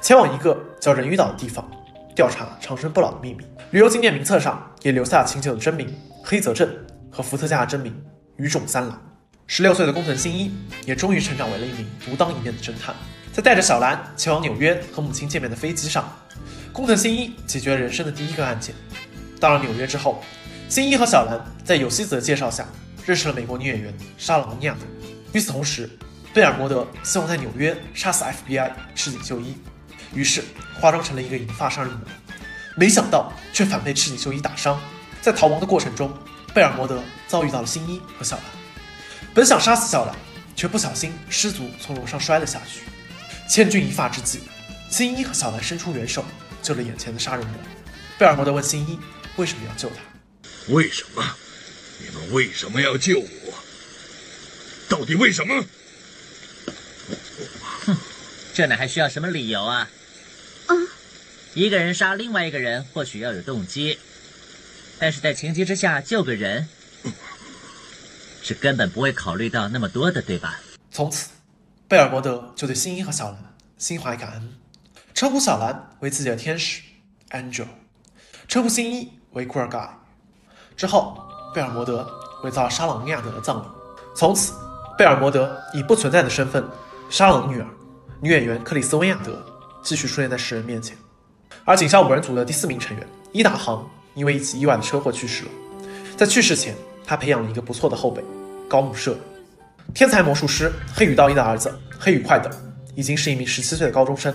[0.00, 1.68] 前往一个叫人鱼岛的地方，
[2.14, 3.46] 调查长生不老的秘密。
[3.70, 6.68] 旅游景点名册上也留下了琴酒的真名黑泽镇
[7.12, 7.94] 和伏特加的真名
[8.38, 9.00] 羽种三郎。
[9.46, 10.50] 十六岁的工藤新一
[10.86, 12.94] 也终于成长为了一名独当一面的侦探。
[13.32, 16.10] 在带着小兰前往纽约和母亲见面的飞机上。
[16.72, 18.74] 工藤新一解决了人生的第一个案件。
[19.38, 20.22] 到了纽约之后，
[20.68, 22.66] 新一和小兰在有希子的介绍下
[23.04, 24.74] 认识了美国女演员莎朗·尼亚。
[25.32, 25.88] 与此同时，
[26.32, 29.56] 贝尔摩德希望在纽约杀死 FBI 赤井秀一，
[30.14, 30.42] 于是
[30.80, 32.00] 化妆成了一个银发杀人魔，
[32.76, 34.80] 没想到却反被赤井秀一打伤。
[35.20, 36.12] 在逃亡的过程中，
[36.54, 38.44] 贝尔摩德遭遇到了新一和小兰，
[39.34, 40.14] 本想杀死小兰，
[40.54, 42.82] 却不小心失足从楼上摔了下去。
[43.48, 44.40] 千钧一发之际，
[44.90, 46.24] 新一和小兰伸出援手。
[46.62, 47.56] 救了眼前的杀人魔，
[48.16, 48.96] 贝尔摩德问新一
[49.34, 49.96] 为什么要救他？
[50.72, 51.24] 为什么？
[51.98, 53.54] 你们为什么要救我？
[54.88, 55.64] 到底为什么？
[57.84, 57.96] 哼，
[58.54, 59.90] 这哪还需要什么理由啊？
[60.66, 60.74] 啊！
[61.54, 63.98] 一个人杀另外一个人，或许要有动机，
[65.02, 66.68] 但是在情急之下救个人，
[68.40, 70.60] 是根本不会考虑到那么多的，对吧？
[70.92, 71.30] 从此，
[71.88, 74.54] 贝尔摩德就对新一和小兰心怀感恩。
[75.12, 76.82] 称呼小兰为自己的天使
[77.30, 77.66] Angel，
[78.46, 79.88] 称呼新一为 Queer Guy。
[80.76, 81.20] 之后，
[81.52, 82.08] 贝尔摩德
[82.44, 83.66] 伪造了沙朗尼亚德的葬礼。
[84.14, 84.52] 从此，
[84.96, 86.64] 贝尔摩德以不存在的身份，
[87.10, 87.66] 沙朗女儿，
[88.20, 89.44] 女演员克里斯温亚德
[89.82, 90.96] 继续出现在世人面前。
[91.64, 95.50] 而警校五人组的第四名成员伊达航，因为一起意外的车祸去世了。
[96.16, 96.74] 在去世前，
[97.06, 98.22] 他培养了一个不错的后辈
[98.68, 99.16] 高木社。
[99.94, 102.48] 天才魔术师黑羽道一的儿子黑羽快斗，
[102.94, 104.32] 已经是一名十七岁的高中生。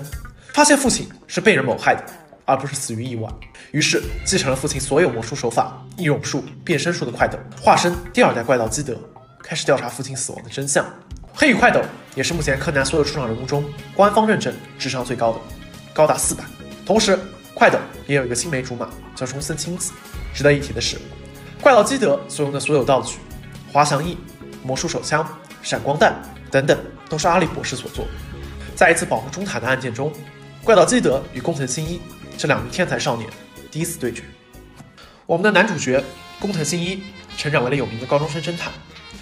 [0.53, 2.03] 发现父亲是被人谋害的，
[2.45, 3.29] 而不是死于意外，
[3.71, 8.97] 于是继承了父亲所有魔术手法、易容术、变身术的快斗，化身第二代怪盗基德，
[9.43, 10.85] 开始调查父亲死亡的真相。
[11.33, 11.79] 黑羽快斗
[12.15, 13.63] 也是目前柯南所有出场人物中
[13.95, 15.39] 官方认证智商最高的，
[15.93, 16.43] 高达四百。
[16.85, 17.17] 同时，
[17.57, 19.91] 快斗也有一个青梅竹马叫中森青子。
[20.31, 20.95] 值得一提的是，
[21.59, 23.17] 怪盗基德所用的所有道具，
[23.73, 24.15] 滑翔翼、
[24.61, 25.27] 魔术手枪、
[25.63, 26.77] 闪光弹等等，
[27.09, 28.05] 都是阿笠博士所做。
[28.75, 30.13] 在一次保护中塔的案件中。
[30.63, 31.99] 怪盗基德与工藤新一
[32.37, 33.27] 这两名天才少年
[33.71, 34.21] 第一次对决。
[35.25, 36.03] 我们的男主角
[36.41, 37.01] 工藤新一
[37.37, 38.71] 成长为了有名的高中生侦探，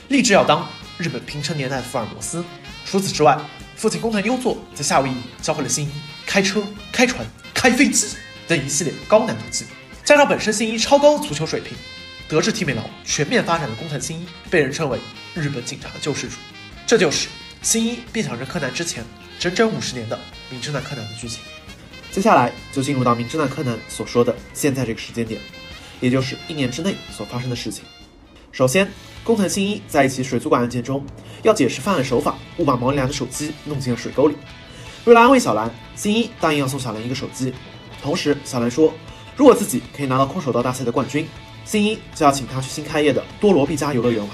[0.09, 0.67] 立志要当
[0.97, 2.43] 日本平成年代的福尔摩斯。
[2.83, 3.39] 除此之外，
[3.77, 5.91] 父亲工藤优作在夏威夷教会了新一
[6.25, 8.07] 开车、开船、开飞机
[8.47, 9.73] 等一系列高难度技能。
[10.03, 11.75] 加上本身新一超高足球水平，
[12.27, 14.99] 德智体美劳全面发展的工藤新一被人称为
[15.33, 16.35] 日本警察的救世主。
[16.85, 17.27] 这就是
[17.61, 19.03] 新一变小人柯南之前。
[19.37, 20.15] 整整五十年的
[20.49, 21.41] 《名侦探柯南》的剧情，
[22.09, 25.41] 接下来就进入到《名侦探柯南》所说的现在这个时间点，
[25.99, 27.83] 也就是一年之内所发生的事情。
[28.53, 28.89] 首先，
[29.25, 31.05] 工藤新一在一起水族馆案件中，
[31.43, 34.37] 要解释犯案手法，误把毛利兰的手机弄进了水沟里。
[35.03, 37.53] 为了安慰小兰，新一答应要送小兰一个手机。
[38.05, 38.93] 同时，小兰说，
[39.35, 41.27] 如果自己可以拿到空手道大赛的冠军，
[41.65, 44.29] 新一就要请他去新开业的多罗毕加游乐园玩。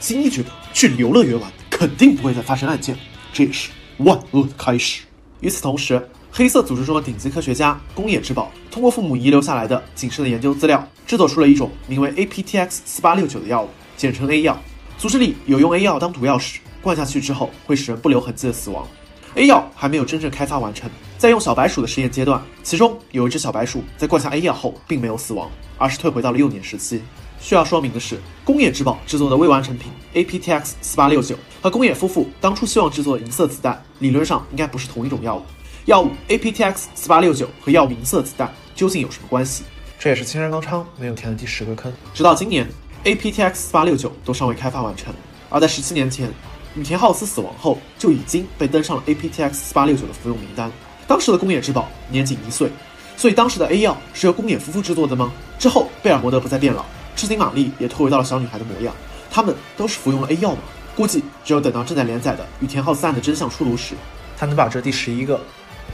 [0.00, 2.96] 新一觉得去游乐园玩肯定不会再发生案件，
[3.30, 3.68] 这也是。
[3.98, 5.02] 万恶的开始。
[5.40, 14.58] 与此同时，黑色组织中的顶级科学家宫野之宝通过父母遗留下来的谨慎的研究资料，制作出了一种名为 APTX 四八六九的药物，简称 A 药。
[14.96, 18.88] 组织里有用 A 药当毒药时，灌下去之后会使人不留痕迹的死亡。
[19.34, 27.02] A 药还没有真正开发完成，在用小白鼠的实验阶段，其中有一只小白鼠在灌下 A 药后并没有死亡，而是退回到了幼年时期。
[27.40, 35.42] 需要说明的是，工业之宝制作的未完成品 APTX 四八六九和工业夫妇当初希望制作的银色子弹，理论上应该不是同一种药物。
[35.86, 39.64] 药物 APTX 四八六九和药物银色子弹究竟有什么关系？
[39.98, 41.90] 这也是青山刚昌没有填的第十个坑。
[42.12, 42.68] 直到今年
[43.04, 45.12] ，APTX 四八六九都尚未开发完成。
[45.48, 46.30] 而在十七年前，
[46.74, 50.70] 羽田浩司死亡后，就已经被登上了 APTX 四八六九的服用名单。
[51.06, 52.70] 当时的宫野之宝年仅一岁，
[53.16, 55.32] 所以当时的 A 药是由宫野夫妇制作的吗？
[55.58, 58.94] 之后贝尔摩德不再变老，赤井玛丽也退回到了小女孩的模样。
[59.30, 60.60] 他们都是服用了 A 药吗？
[60.94, 63.94] 估计只有等到正在连载的《羽田浩司案的真相》出炉时，
[64.36, 65.40] 才能把这第十一个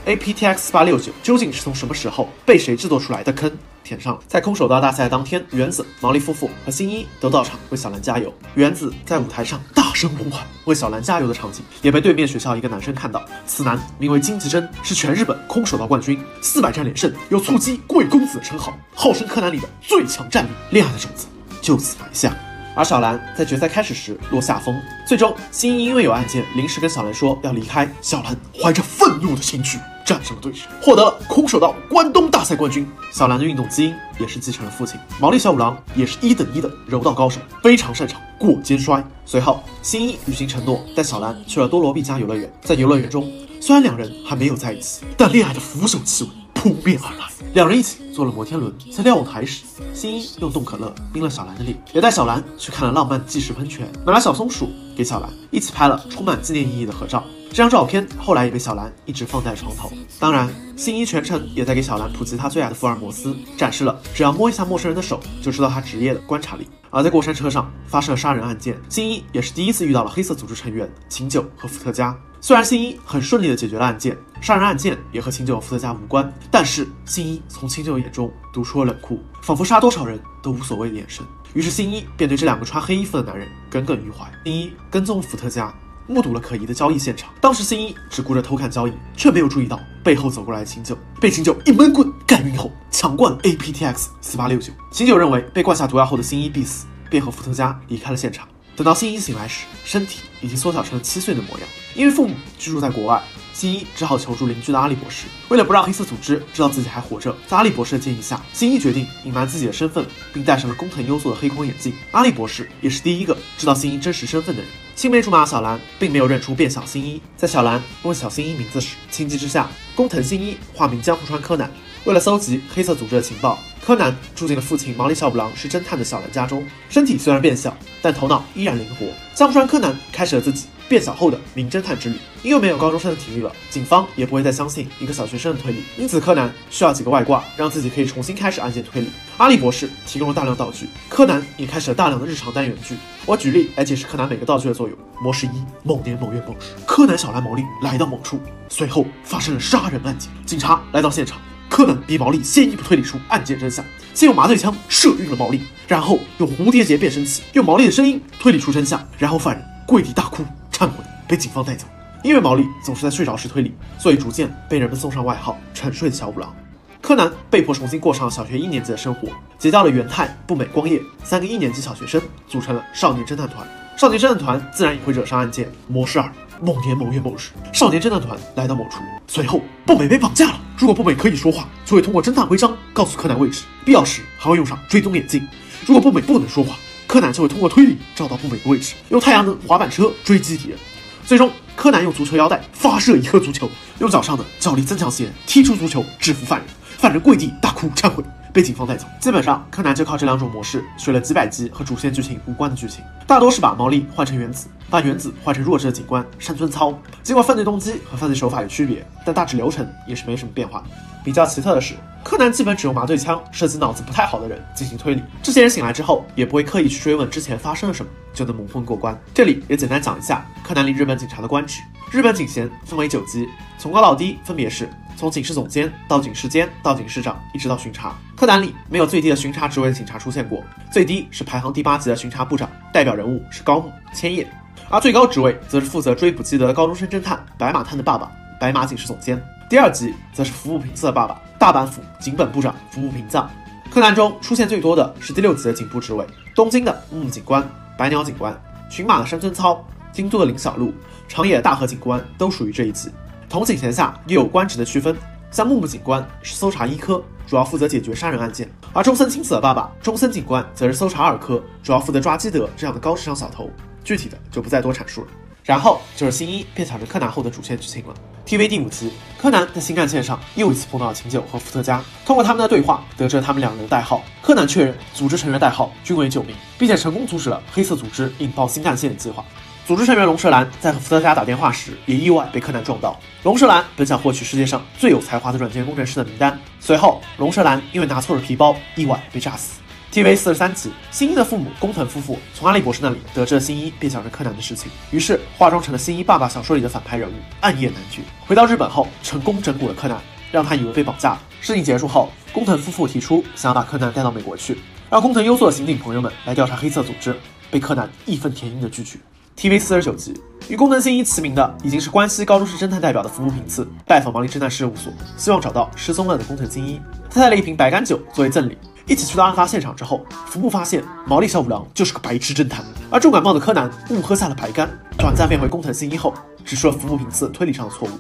[0.06, 3.50] APTX 四八六九究竟是从什么时候被谁制作出来的坑
[3.84, 4.20] 填上了。
[4.26, 8.32] 在空手道大赛当天，原子、毛利夫妇和新一都到场为小兰加油。
[8.54, 13.24] 原子在舞台上大声呼喊为小兰加油的场景，也被对面学校一个男生看到。
[13.46, 20.48] 此男名为金吉真，是全日本空手道冠军，四百战连胜，有蹴击贵公子的称号，号称柯南里的最强战力。
[20.70, 21.26] 恋爱的种子
[21.61, 22.34] 就此埋下。
[22.79, 27.93] 而小兰在决赛开始时落下风，最终新一因为有案件，临时跟小兰说要离开。
[28.01, 32.88] 小兰怀着愤怒的情绪战胜了对手，获得了空手道关东大赛冠军。
[33.11, 39.05] 小兰的运动基因也是继承了父亲毛利小五郎，也是一等一的柔道高手，非常擅长过肩摔。
[39.27, 42.49] 随后，新一履行承诺，带小兰去了多罗毕加游乐园。
[42.62, 43.29] 在游乐园中，
[43.61, 47.27] 虽然两人还没有在一起，但恋爱的腐朽气味扑面而来。
[47.55, 57.25] 两人一起坐了摩天轮，在瞭望台时，新一用冻可乐冰了小兰的脸，也带小兰去看了浪漫计时喷泉，买了小松鼠给小兰，一起拍了充满纪念意义的合照。
[57.51, 59.90] 这张照片后来也被小兰一直放在床头。
[60.18, 66.68] 当然，新一全程也在给小兰普及他最爱的福尔摩斯，展示了只要摸一下陌生人的手就知道他职业的观察力。
[66.90, 72.14] 而在过山车上发生了杀人案件，新一也是第一次遇到了黑色组织成员秦九和伏特加。
[72.40, 81.24] 虽然新一很顺利的解决了案件，杀人案件也和秦九和伏特加无关，但是新一从秦九眼中读出了冷酷，仿佛杀多少人都无所谓的眼神。
[81.55, 84.31] 于是新一便对这两个穿黑衣服的男人耿耿于怀。
[84.44, 85.74] 新一跟踪伏特加，
[86.07, 87.31] 目睹了可疑的交易现场。
[87.40, 94.72] 当时新一只顾着偷看交易，却没有注意到背后走过来的秦九，被秦九一闷棍干晕后，抢灌 APTX 四八六九。
[94.92, 98.46] 秦九认为被灌下毒药后的新一必死，便和伏特加离开了现场。
[98.79, 101.69] 等到新一醒来时，身体已经缩小成了七岁的模样。
[101.97, 103.21] 因为父母居住在国外，
[103.53, 105.27] 新一只好求助邻居的阿笠博士。
[105.49, 111.93] 为了不让黑色组织知道自己还活着，在阿笠博士的建议下，新一决定隐瞒自己的身份，并戴上了工藤优作的黑框眼镜。
[112.12, 114.71] 阿笠博士也是第一个知道新一真实身份的人。
[114.95, 117.21] 青梅竹马小兰并没有认出变小新一。
[117.37, 121.69] 在小兰问小新一名字时，情急之下，工藤新一化名江户川柯南。
[122.04, 126.64] 为了搜集黑色组织的情报，柯南住进了父亲毛利小五郎是侦探的小兰家中。
[126.88, 129.06] 身体虽然变小，但头脑依然灵活。
[129.34, 132.16] 江户川柯南开始了自己变小后的名侦探之旅。
[132.44, 139.08] 因为没有高中生的体力了，警方也不会再相信一个小学生的推理，因此柯南需要几个外挂，让自己可以重新开始案件推理。
[139.38, 142.96] 阿笠博士提供了大量道具，柯南也开始了大量的日常单元剧。
[143.26, 144.96] 我举例来解释柯南每个道具的作用。
[145.20, 145.50] 模式一：
[145.82, 146.56] 某年某月某日，
[146.87, 150.30] 柯南、小兰、毛利来到某处，随后发生了杀人案件。
[150.46, 161.87] 警察来到现场，柯南比毛利先一步推理出案件真相，先用麻醉枪射晕了毛利，然后用蝴蝶结变声器用毛利的声音推理出真相，然后犯人跪地大哭忏悔，被警方带走。
[162.24, 166.52] 因为毛利总是在睡着时推理，所以逐渐被人们送上外号“沉睡的小五郎”。
[167.00, 173.64] 柯南被迫重新过上小学一年级的生活，结交了元太、步美、光叶三个一年级小学生，组成了少年侦探团。
[173.96, 175.70] 少年侦探团自然也会惹上案件。
[175.87, 177.40] 模式二：某年某月某日，
[177.73, 180.61] 少年侦探团来到某处，随后步美被绑架了。
[180.77, 185.47] 如果步美可以说话，就会通过侦探徽章告诉柯南位置，必要时还会用上追踪眼镜。
[185.87, 190.79] 如果步美不能说话，柯南就会通过推理找到步美的位置，用太阳能滑板车追击敌人。
[191.25, 196.68] 最终，柯南用足球腰带发射一颗足球，用脚上的脚力增强鞋踢出足球，制服犯人。
[196.97, 199.07] 犯人跪地大哭忏悔，被警方带走。
[199.21, 201.21] 基本上，柯南就靠这两种模式学了。
[201.21, 206.98] 几百集和主线剧情无关的剧情，大多是把毛利换成原子，把原子换成弱智的警官山村操。
[207.22, 210.83] 尽管犯罪动机和犯罪手法有区别，但大致流程也是没什么变化。
[211.24, 215.22] 比较奇特的是，柯南基本只用麻醉枪射击脑子不太好的人进行推理。
[215.42, 219.18] 这些人醒来之后，也不会刻意去追问之前发生了什么，就能蒙混过关。
[219.35, 221.81] 这里也简单讲一下柯南里日本警察的官职。
[222.11, 223.46] 日本警衔分为九级，
[223.77, 228.16] 从高到低分别是从警视总监到警视监到警视长，一直到巡查。
[228.35, 234.48] 柯南里没有最低的巡查职位的警察出现过，最低是排行第八级的巡查部长，代表人物是高木千叶，
[234.90, 239.40] 而最高职位则是负责追捕基德的高中生侦探白马探的爸爸白马警视总监。
[239.68, 243.51] 第二级则是服部平次的爸爸，大阪府警本部长服部平藏。
[243.91, 247.62] 柯南中出现最多的是第六级的警部职位，东京的木木警官、
[247.99, 248.59] 白鸟警官、
[248.89, 250.95] 群马的山村操、京都的林小路、
[251.28, 253.11] 长野大和警官都属于这一级。
[253.47, 255.14] 同警衔下又有官职的区分，
[255.51, 263.70] 像木木警官是搜查一科，主要负责解决杀人案件；而中森清子的爸爸中森警官则是搜查二科，主要负责抓基德这样的高智商小偷。
[264.09, 265.26] 具体的就不再多阐述了。
[265.62, 268.14] 然后就是新一变小成柯南后的主线剧情了。
[268.46, 274.22] TV 第五集，柯南在新干线上又一次碰到了秦九和伏特加，通过他们的对话得知了他们两人的代号。
[274.40, 279.44] 柯南确认组织成员代号均为九名，并且成功阻止了黑色组织引爆新干线的计划。
[279.86, 283.20] 组织成员龙舌兰在和伏特加打电话时，也意外被柯南撞到。
[283.42, 289.80] 龙舌兰本想获取世界上最有才华的软件工程师的名单，随后龙舌兰因为拿错了皮包，意外被炸死。
[290.11, 298.22] TV 四十三集，新一的父母工藤夫妇从阿笠博士那里得知了新一变小成柯南的事情，于是化妆成了新一爸爸小说里的反派人物暗夜男爵。
[298.46, 300.18] 回到日本后，成功整蛊了柯南，
[300.50, 301.40] 让他以为被绑架了。
[301.61, 304.78] 事情结束后，工藤夫妇提出想要把柯南带到美国去，
[305.11, 307.36] 让工藤优作的刑警朋友们来调查黑色组织，
[307.70, 309.18] 被柯南义愤填膺的拒绝。
[309.59, 310.32] TV 四十九集，
[310.70, 316.98] 与工藤新一齐名的已经是关西高中市侦探代表的服部平次拜访毛利侦探事务所，希望找到失踪了的工藤新一。
[317.28, 318.78] 他带了一瓶白干酒作为赠礼。
[319.09, 324.86] 一起去到案发现场之后，服部发现毛利小五郎就是个白痴侦探，而重感冒的柯南误喝下了白干，
[325.16, 328.11] 短暂变回工藤新一后，指出了服部平次推理上的错误。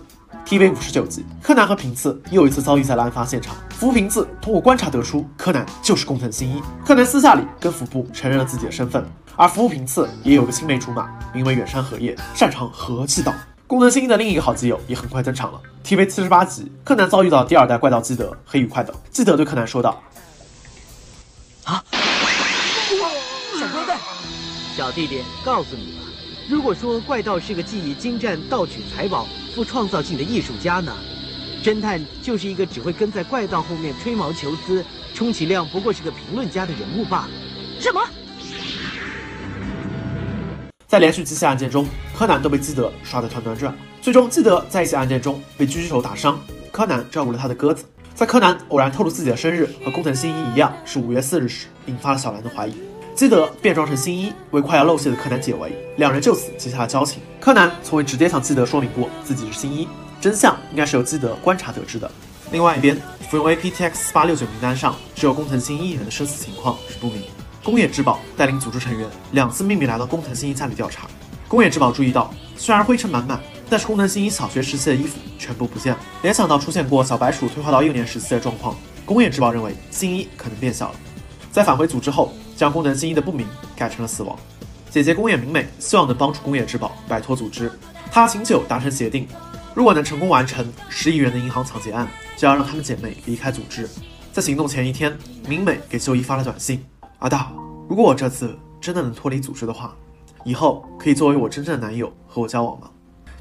[0.46, 9.04] TV 五十九集，柯南和平次又一次遭遇在了案发现场，服部平次通过观察得出柯南就是工藤新一，柯南私下里跟服部承认了自己的身份。
[9.36, 13.34] 而服部平次也有个青梅竹马，名为远山和叶，擅长和气道。
[13.66, 15.60] 工藤新一的另一个好基友也很快登场了。
[15.84, 18.94] TV 七十八集，柯南遭遇到第二代怪盗基德，黑愉快的。
[19.10, 20.02] 基德对柯南说道
[21.68, 21.84] ：“啊，
[23.60, 23.92] 小哥哥，
[24.74, 26.04] 小弟弟，告诉你吧，
[26.48, 30.90] 如果说怪盗是个技艺精湛、盗取财宝、富创造性的艺术家呢，
[31.62, 34.82] 侦探就是一个只会跟在怪盗后面吹毛求疵，
[35.14, 37.28] 充其量不过是个评论家的人物罢了。”
[37.78, 38.00] 什么？
[40.86, 43.76] 在连续几起案件中，柯南都被基德刷得团团转。
[44.00, 46.42] 最终，基德在一起案件中被狙击手打伤，
[46.72, 47.84] 柯南照顾了他的鸽子。
[48.18, 52.74] 在柯南偶然透露自己的生日和工藤新一一样是五月四日时，引发了小兰的怀疑。
[53.14, 57.22] 基德变装成新一，为快要露馅的柯南解围，两人就此结下了交情。
[57.38, 59.86] 柯南从未直接向基德说明过自己是新一，
[60.20, 62.10] 真相应该是由基德观察得知的。
[62.50, 63.00] 另外一边，
[63.30, 67.22] 服用 APTX 八六九名单上只有工藤新一一人的生死情况是不明。
[67.62, 71.06] 宫野志保带领组织成员两次秘密来到工藤新一家里调查。
[71.46, 73.40] 宫野志保注意到，虽然灰尘满满，
[73.70, 76.00] 但是工藤新一小学时期的衣服全部不见了。
[76.22, 80.94] 联想到出现过小白鼠退化到幼年时期的状况，宫野志保认为新一可能变小了。
[81.52, 83.46] 在返回组织后，将工藤新一的不明
[83.76, 84.38] 改成了死亡。
[84.90, 87.70] 姐姐宫野明美希望能帮助宫野志保摆脱组织，
[88.10, 89.28] 她请九达成协定，
[89.74, 93.88] 如果能成功完成十亿元的银行抢劫案，就要让她们姐妹离开组织。
[94.32, 95.14] 在行动前一天，
[95.46, 96.82] 明美给秀一发了短信。
[97.18, 97.52] 阿大，
[97.88, 99.94] 如果我这次真的能脱离组织的话，
[100.44, 102.88] 以后可以作为我真正的男友和我交往吗？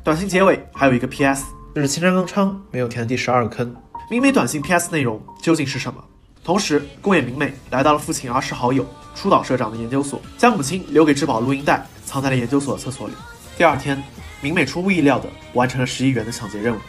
[0.07, 3.75] 短信结尾还有一个 P.S，就是青山刚昌没有填的第十二个坑。
[4.09, 6.01] 明美短信 P.S 内容究竟是什么？
[6.45, 13.13] 同时，宫野明美来到了父亲儿时好友初岛社长的研究所，将母亲留给志保录音带藏在了研究所的厕所里。
[13.57, 14.01] 第二天，
[14.39, 16.79] 明美出乎意料的完成了十亿元的抢劫任务，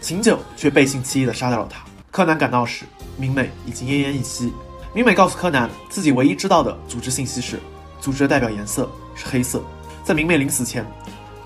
[0.00, 1.80] 秦九却背信弃义的杀掉了他。
[2.10, 2.84] 柯南赶到时，
[3.16, 4.52] 明美已经奄奄一息。
[4.92, 7.60] 明美告诉柯南，自己唯一知道的组织信息是，
[8.00, 9.62] 组织的代表颜色是黑色。
[10.02, 10.84] 在明美临死前，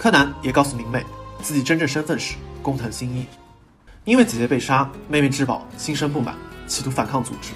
[0.02, 1.06] 柯南也告诉明美，
[1.42, 3.24] 自己真正身份是工藤新一。
[4.04, 6.34] 因为姐姐被杀，妹妹志保心生不满，
[6.66, 7.52] 企图反抗组织。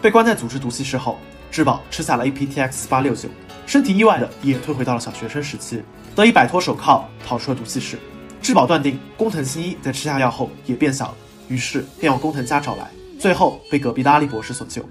[0.00, 1.18] 被关在组织毒气室后，
[1.50, 3.28] 志保吃下了 APTX 八六九，
[3.66, 5.82] 身体意外的也退回到了小学生时期，
[6.16, 7.98] 得以摆脱手铐，逃出了毒气室。
[8.40, 11.14] 志保断定工藤新一在吃下药后也变小了，
[11.48, 14.82] 于是便往工藤家找来，最后被隔壁的阿笠博士所救。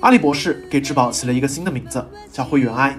[0.00, 2.94] 阿笠博士给志保起了一个新的名字，叫灰原哀，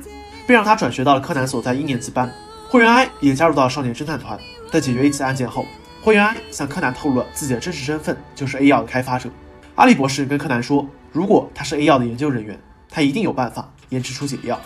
[0.48, 2.28] 并让他转学到了柯南所在一年级班。
[2.72, 4.40] 灰原哀也加入到少年侦探团。
[4.72, 5.66] 在解决一起案件后，
[6.02, 9.30] 灰原哀向柯南透露了自己的真实身份，就是 A 药的开发者。
[9.76, 12.58] 阿笠博士跟柯南说，如果他是 A 药的研究人员，
[12.90, 14.58] 他一定有办法研制出解药。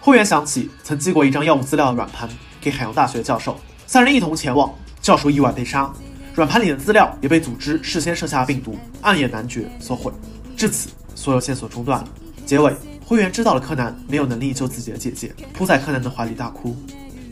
[0.00, 2.26] 灰原想起曾寄过一张药物资料的软盘
[2.58, 3.54] 给海洋大学教授，
[3.86, 5.92] 三人一同前往，教授意外被杀，
[6.34, 10.10] 软盘里的资料也被组织事先设下的病毒暗夜男爵所毁。
[10.56, 10.88] 至此。
[11.14, 12.08] 所有线索中断了。
[12.46, 12.74] 结尾，
[13.04, 16.74] 灰原知道了柯南没有能力救自己的姐姐，扑在柯南的怀里大哭。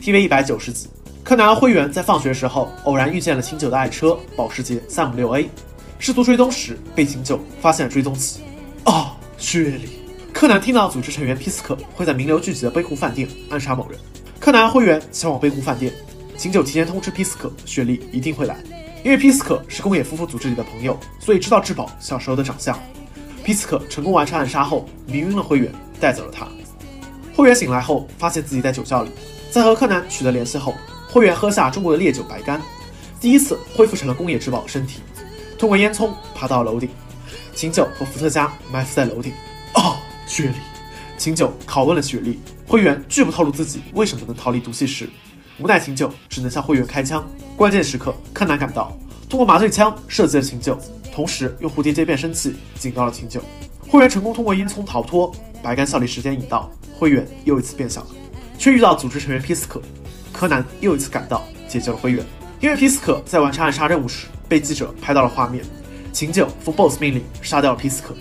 [0.05, 0.87] TV 一百九十集，
[1.23, 5.49] 柯南和灰原在放学时候偶然遇见了琴酒的爱车保时捷三五六 A，
[5.99, 8.43] 试图追踪时被琴酒发现了追踪器。
[8.85, 9.89] 哦，血里！
[10.31, 13.99] 柯南听到组织成员皮斯克会在名流聚集的杯湖饭店暗杀某人，
[14.39, 15.91] 柯南和灰原前往杯湖饭店。
[16.37, 18.59] 琴酒提前通知皮斯克，雪莉一定会来，
[19.03, 22.79] 因为皮斯克是宫野夫妇组织里的朋友，所以知道质保小时候的长相。
[23.43, 26.47] 皮斯克成功完成暗杀后，迷晕了灰原，带走了他。
[27.35, 29.11] 灰原醒来后，发现自己在酒窖里。
[29.55, 30.75] 在和柯南取得联系后，
[31.09, 32.61] 会员喝下中国的烈酒白干，
[33.21, 34.99] 第一次恢复成了工业之宝身体。
[35.57, 36.91] 通过烟囱爬到楼顶，
[37.55, 39.33] 琴酒和伏特加埋伏在楼顶。
[39.77, 39.95] 哦，
[40.27, 40.55] 雪莉！
[41.17, 45.09] 琴酒拷问了雪莉，会员拒不透露自己为什么能逃离毒气室。
[45.61, 47.25] 无奈琴酒只能向会员开枪。
[47.57, 48.93] 关键时刻，柯南赶到，
[49.29, 50.77] 通过麻醉枪射击了琴酒。
[51.13, 53.41] 同时用蝴蝶结变声器警告了琴酒。
[53.89, 55.33] 会员成功通过烟囱逃脱，
[55.63, 58.09] 白干效力时间已到，会员又一次变小了，
[58.59, 59.81] 却遇到组织成员皮斯克，
[60.33, 62.25] 柯南又一次赶到，解救了灰原。
[62.61, 65.65] 因为皮斯克在完成暗杀任务时被记者拍到了画面，
[66.13, 68.15] 秦九奉 BOSS 命令杀掉了皮斯克。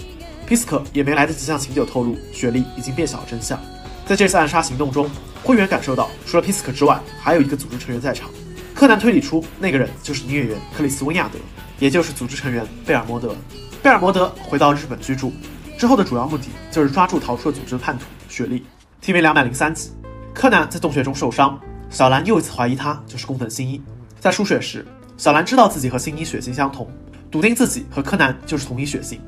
[0.45, 3.57] 皮斯克也没来得及向琴酒透露雪莉已经变小的真相。
[4.05, 5.09] 在这次暗杀行动中，
[5.43, 8.29] 灰原感受到除了皮斯克之外，还有一个组织成员在场。
[8.75, 11.39] 柯南推理出那个人就是女演员克里斯温亚德，
[11.79, 13.33] 也就是组织成员贝尔摩德。
[13.81, 15.31] 贝尔摩德回到日本居住
[15.77, 18.65] 之后的主要目的就是抓住逃出组织的叛徒雪莉。
[19.01, 19.91] TV 两百零三集，
[20.33, 21.59] 柯南在洞穴中受伤，
[21.89, 23.81] 小兰又一次怀疑他就是工藤新一。
[24.19, 26.89] 在输血时，小兰知道自己和新一血型相同，
[27.29, 29.21] 笃定自己和柯南就是同一血型。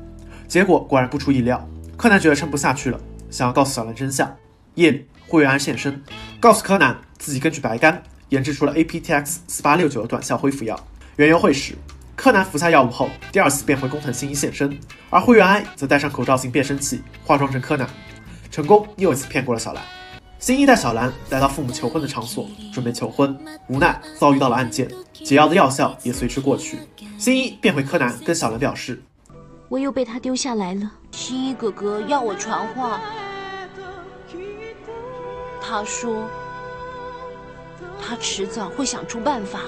[0.48, 3.00] 结果果然不出意料，柯南觉得撑不下去了，
[3.30, 4.34] 想要告诉小兰真相。
[4.74, 6.02] 夜里，灰原哀现身，
[6.40, 10.78] 告诉柯南自己根据白干研制出了 APTX 四八六九的短效恢复药。
[11.16, 11.74] 园游会时，
[12.14, 14.78] 柯南服下药物后，第二次变回工藤新一现身，
[15.08, 17.88] 而灰原哀则戴上口罩型变声器，化妆成柯南，
[18.50, 19.82] 成功又一次骗过了小兰。
[20.46, 23.36] 新一带小兰来到父母求婚的场所，准备求婚，
[23.66, 26.78] 无奈遭遇到了案件，解药的药效也随之过去。
[27.18, 29.02] 新一变回柯南，跟小兰表示
[29.68, 33.00] ：“我又被他丢下来了。”新一哥哥要我传话，
[35.60, 36.22] 他说
[38.00, 39.62] 他迟早会想出办法，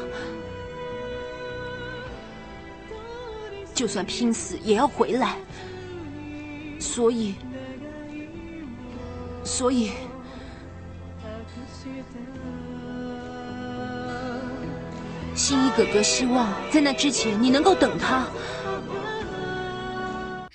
[3.74, 5.38] 就算拼死也要回来。
[6.78, 7.34] 所以，
[9.42, 9.90] 所以。
[15.38, 18.26] 新一哥哥希望在那之前你能够等他。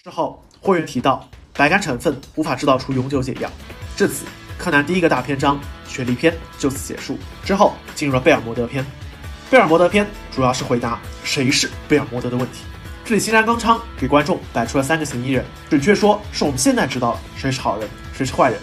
[0.04, 3.50] 之后，霍元提到白干成分无法制造出永久解药。
[3.96, 4.26] 至此，
[4.58, 5.58] 柯南第一个大篇章
[5.88, 7.18] 《雪莉篇》就此结束。
[7.46, 8.86] 之后进入了贝尔摩德篇。
[9.50, 12.66] 贝尔摩德篇主要是回答谁是贝尔摩德的问题。
[13.06, 18.60] 这里新山刚昌给观众摆出了三个嫌疑人，准确说是我们现在知道了谁是好人，谁是坏人。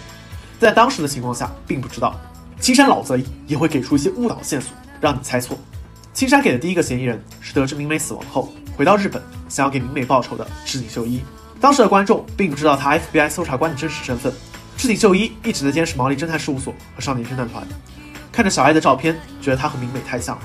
[0.58, 2.14] 在当时的情况下，并不知道。
[2.60, 5.56] 青山老贼也会给出一些误导线索，让你猜错。
[6.20, 11.18] 青山给的第一个嫌疑人是得知明美死亡后回到日本，想要给明美报仇的赤井秀一。
[11.58, 14.30] 当时的观众并不知道他 FBI 搜查官的真实身份。
[14.76, 17.66] 赤井秀一一直在监视毛利侦探事务所和少年侦探团，
[18.30, 20.42] 看着小爱的照片，觉得她和明美太像了，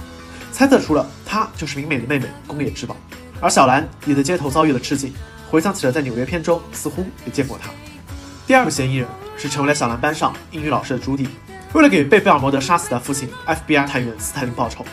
[0.49, 2.95] 猜测出了她就是明美的妹妹宫野志保。
[3.41, 5.13] 而小兰也在街头遭遇了赤井，
[5.49, 7.69] 回想起了在纽约片中似乎也见过他。
[8.47, 9.05] 第二个嫌疑人
[9.35, 11.27] 是成为了小兰班上英语老师的朱迪，
[11.73, 14.85] 为了给被贝尔摩德杀死的父亲 FBI 探员斯泰林报仇。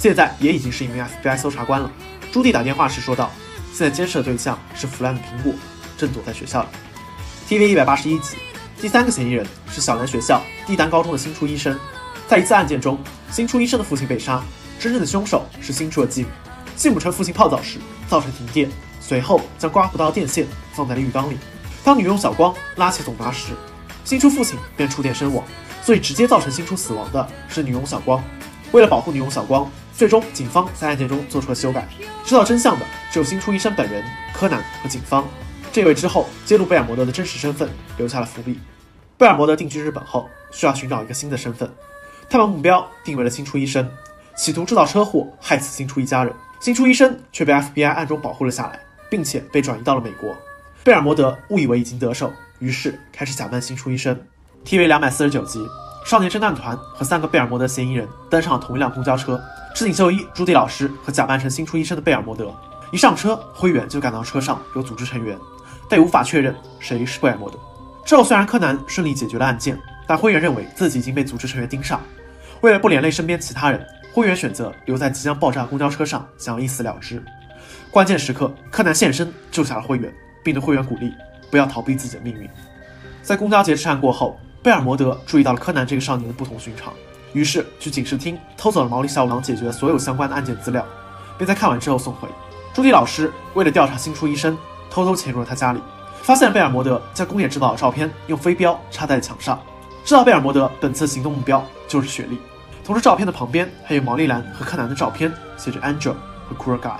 [0.00, 1.92] 现在也已经是一名 FBI 搜查官了。
[2.32, 3.30] 朱棣打电话时说道
[3.70, 5.52] ：“现在监视的对象是腐烂的苹果，
[5.98, 6.68] 正躲在学校里。”
[7.46, 8.38] TV 一百八十一集，
[8.80, 11.78] 第三个嫌疑人是小南学校帝丹高中的新出医生。
[12.26, 12.98] 在一次案件中，
[13.30, 14.42] 新出医生的父亲被杀，
[14.78, 16.28] 真正的凶手是新出的继母。
[16.76, 17.78] 继母趁父亲泡澡时
[18.08, 18.70] 造成停电，
[19.02, 21.36] 随后将刮不到电线放在了浴缸里。
[21.84, 23.52] 当女佣小光拉起总闸时，
[24.02, 25.44] 新出父亲便触电身亡。
[25.82, 28.22] 所以直接造成新出死亡的是女佣小光。
[28.72, 29.70] 为了保护女佣小光。
[30.00, 31.86] 最终，警方在案件中做出了修改。
[32.24, 35.28] 知道真相的只有新出医生本人、柯南和警方。
[35.70, 38.58] 这位之后揭露贝尔摩德的真实身份留下了伏笔。
[39.18, 41.70] 贝尔摩德定居日本后，需要寻找一个新的身份，
[42.30, 43.86] 他把目标定为了新出医生，
[44.38, 46.34] 企图制造车祸害死新出一家人。
[46.62, 48.80] 新出医生却被 FBI 暗中保护了下来，
[49.10, 50.34] 并且被转移到了美国。
[50.82, 54.18] 贝尔摩德误以为已经得手，于是开始假扮新出医生。
[54.64, 55.62] TV 两百四十九集，
[56.06, 59.38] 少年侦探团和三个贝尔摩德嫌疑人登上了同一辆公交车。
[59.74, 62.54] 赤井秀一、朱迪老师和假扮成新出医生的贝尔摩德
[62.92, 65.38] 一上车，灰原就感到车上有组织成员，
[65.88, 67.58] 但无法确认谁是贝尔摩德。
[68.04, 72.00] 之后虽然柯南顺利解决了案件，但灰原认为自己已经被组织成员盯上。
[72.60, 77.22] 为了不连累身边其他人，灰原选择留在即将爆炸公交车上，想要一死了之。
[77.90, 80.12] 关键时刻，柯南现身救下了灰原，
[80.42, 81.12] 并对灰原鼓励
[81.50, 82.50] 不要逃避自己的命运。
[83.22, 86.92] 在公交劫持案过后，贝尔摩德注意到了柯南这个少年的不同寻常。
[87.32, 90.84] 于是去警视厅偷走了毛利小五郎解决所有相关的案件资料，
[91.38, 92.28] 并在看完之后送回。
[92.72, 94.56] 朱迪老师为了调查新出医生，
[94.90, 95.80] 偷偷潜入了他家里，
[96.22, 99.60] 发现贝尔摩德将宫野志保的照片用飞镖插在墙上，
[100.04, 102.38] 知道贝尔摩德本次行动目标就是雪莉。
[102.84, 106.14] 同时，照片的旁边还有毛利兰和柯南的照片，写着 Angel
[106.48, 106.96] 和 Cool Guy。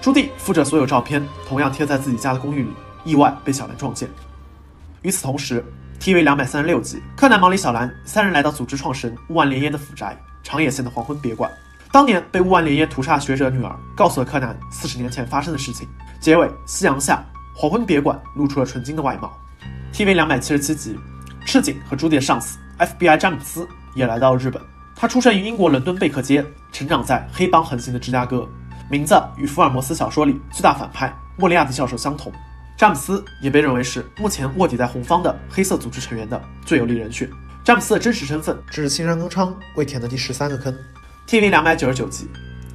[0.00, 2.70] 朱棣附着所有照片，同样贴在自己家的公寓里，
[3.04, 4.08] 意外被小兰撞见。
[5.02, 5.64] 与此同时。
[6.00, 11.50] TV 两百三十六集，柯南、毛利、小兰三人来到组织创始人雾万莲烟的府宅长野县的黄昏别馆。
[11.90, 15.88] 当年被雾万莲烟屠杀学者的女儿告诉了柯南四十年前发生的事情。
[16.20, 17.24] 结尾，夕阳下，
[17.54, 19.36] 黄昏别馆露出了纯金的外貌。
[19.92, 20.98] TV 两百七十七集，
[21.44, 24.60] 赤井和朱迪的上司 FBI 詹姆斯也来到了日本。
[24.94, 28.48] 他出生于英国伦敦贝克街，成长在黑帮横行的芝加哥，
[28.90, 32.32] 名字与福尔摩斯小说里最大反派莫利亚蒂教授相同。
[32.76, 37.26] 詹姆斯也被认为是目前卧底在红方的黑色组织成员的最有力人选。
[37.64, 40.76] 詹姆斯的真实身份，这是青山刚昌未填的第十三个坑。
[41.26, 42.28] TV 两百九十九集，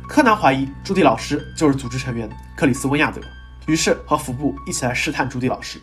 [0.07, 2.27] 柯南怀疑朱迪老师就是组织成员
[2.57, 3.21] 克里斯温亚德，
[3.67, 5.79] 于是和服部一起来试探朱迪老师。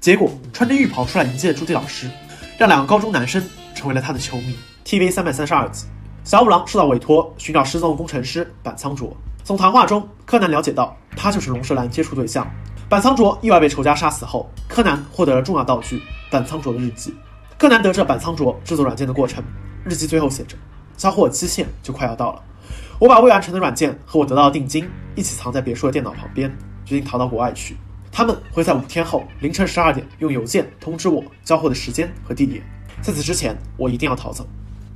[0.00, 2.10] 结果穿着浴袍出来迎接的朱迪老师，
[2.58, 3.44] 让两个高中男生
[3.74, 4.56] 成为了他的球迷。
[4.82, 5.84] TV 三百三十二集，
[6.24, 9.14] 小五郎受到委托寻找失踪的工程师板仓卓。
[9.44, 12.50] 从谈话中，柯南了解到他就是龙舌兰接触对象。
[12.88, 17.14] 板仓卓意外被仇家杀死后，柯南获得了重要道具板仓卓的日记。
[17.58, 19.44] 柯南得知板仓卓制作软件的过程，
[19.84, 20.56] 日记最后写着
[20.96, 22.42] ：“交货，期限就快要到了，
[22.98, 26.50] 我把未完成的软件和我得到的定金一起藏在别墅的电脑旁边，
[26.86, 27.76] 决定逃到国外去。
[28.10, 32.62] 他们会在五天后凌晨十二点用邮件通知我交货的时间和地点，
[33.02, 34.46] 在此之前我一定要逃走。”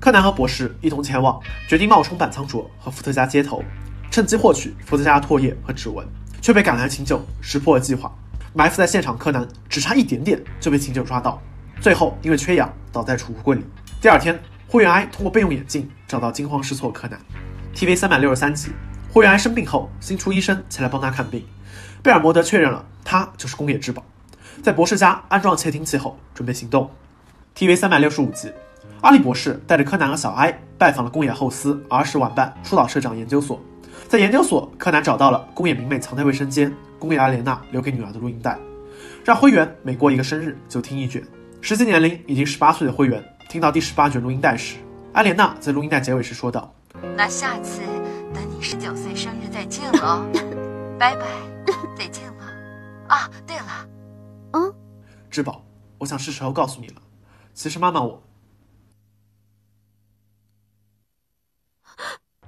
[0.01, 1.39] 柯南和博士一同前往，
[1.69, 3.63] 决定冒充板仓卓和伏特加接头，
[4.11, 6.07] 趁机获取伏特加的唾液和指纹，
[6.43, 8.13] 却被赶来琴酒识破了计划。
[8.53, 11.41] 埋伏在现场，柯南只差一点点就被琴酒抓到。
[11.81, 13.65] 最后，因为缺氧倒在储物柜里。
[14.01, 14.39] 第二天，
[14.69, 17.19] 灰原哀通过备用眼镜找到惊慌失措柯南。
[17.75, 18.73] TV 三百六十三集，
[19.11, 21.43] 灰原哀生病后，新出医生前来帮他看病。
[22.03, 24.05] 贝尔摩德确认了他就是宫野志保，
[24.63, 26.91] 在博士家安装窃听器后，准备行动。
[27.57, 28.53] TV 三百六十五集，
[29.01, 33.59] 阿笠博士带着柯南和小哀拜访了宫野后司儿时玩伴初岛社长研究所。
[34.13, 38.59] 在研究所，柯南找到了宫野明美藏在卫生间宫野阿莲娜留给女儿的录音带，
[39.25, 41.27] 让灰原每过一个生日就听一卷。
[41.63, 44.77] 实际年龄已经十八岁的灰原听到第十八卷录音带时，
[45.15, 46.71] 阿莲娜在录音带结尾时说道
[47.17, 47.81] ：“那下次
[48.35, 50.27] 等你十九岁生日再见了，
[50.99, 51.25] 拜拜，
[51.97, 52.45] 再见了。
[53.09, 53.89] 啊，对了，
[54.53, 54.75] 嗯，
[55.31, 55.65] 志宝，
[55.97, 56.97] 我想是时候告诉你了，
[57.55, 58.23] 其实妈妈我……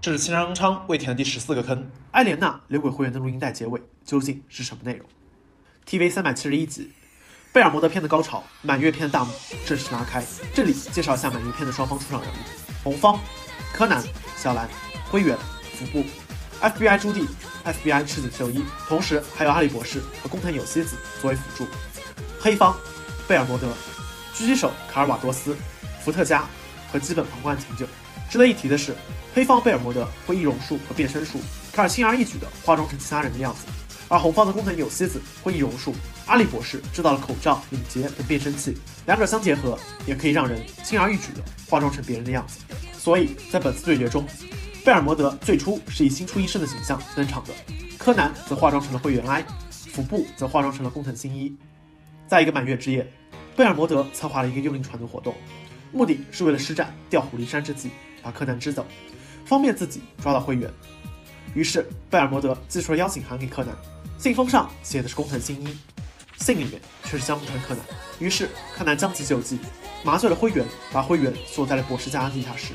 [0.05, 5.09] 这是青山刚昌未填的第十四个坑，阿莲娜留给灰原的录音带结尾究竟是什么内容
[5.88, 6.92] ？TV 三百七十一集。
[7.55, 9.32] 贝尔摩德篇的高潮，满月篇的大幕
[9.64, 10.22] 正式拉开。
[10.52, 12.34] 这里介绍一下满月篇的双方出场人物：
[12.82, 13.18] 红方、
[13.72, 14.05] 柯南、
[14.36, 14.68] 小兰、
[15.11, 15.34] 灰原、
[15.72, 16.05] 服部、
[16.61, 17.26] FBI 朱棣、
[17.64, 21.66] FBI 赤井秀一，同时还有阿笠博士和工藤有希子作为辅助。
[22.38, 22.76] 黑方、
[23.26, 23.68] 贝尔摩德、
[24.34, 25.57] 狙击手卡尔瓦多斯、
[26.02, 26.44] 伏特加
[26.92, 27.86] 和基本旁观秦九。
[28.35, 28.93] 值得一提的是，
[29.32, 31.39] 黑方贝尔摩德会易容术和变身术，
[31.72, 33.61] 可以轻而易举地化妆成其他人的样子；
[34.09, 35.95] 而红方的工藤有希子会易容术。
[36.26, 38.76] 阿笠博士制造了口罩、领结等变身器，
[39.07, 42.59] 两者相结合，也可以让人轻而易举地化妆成别人的样子。
[42.99, 44.26] 所以在本次对决中，
[44.85, 47.53] 贝尔摩德最初是以新出医生的形象登场的，
[47.97, 51.57] 柯南则化妆成了灰原哀，服部则化妆成了工藤新一。
[52.26, 53.09] 在一个满月之夜，
[53.55, 55.32] 贝尔摩德策划了一个幽灵船的活动，
[55.93, 57.91] 目的是为了施展调虎离山之计，
[58.24, 58.84] 把柯南支走，
[59.44, 60.68] 方便自己抓到灰原。
[61.54, 63.72] 于是贝尔摩德寄出了邀请函给柯南，
[64.18, 65.78] 信封上写的是工藤新一。
[66.38, 67.84] 信里面却是江户川柯南，
[68.18, 69.58] 于是柯南将计就计，
[70.02, 72.72] 麻醉了灰原，把灰原锁在了博士家的地下室。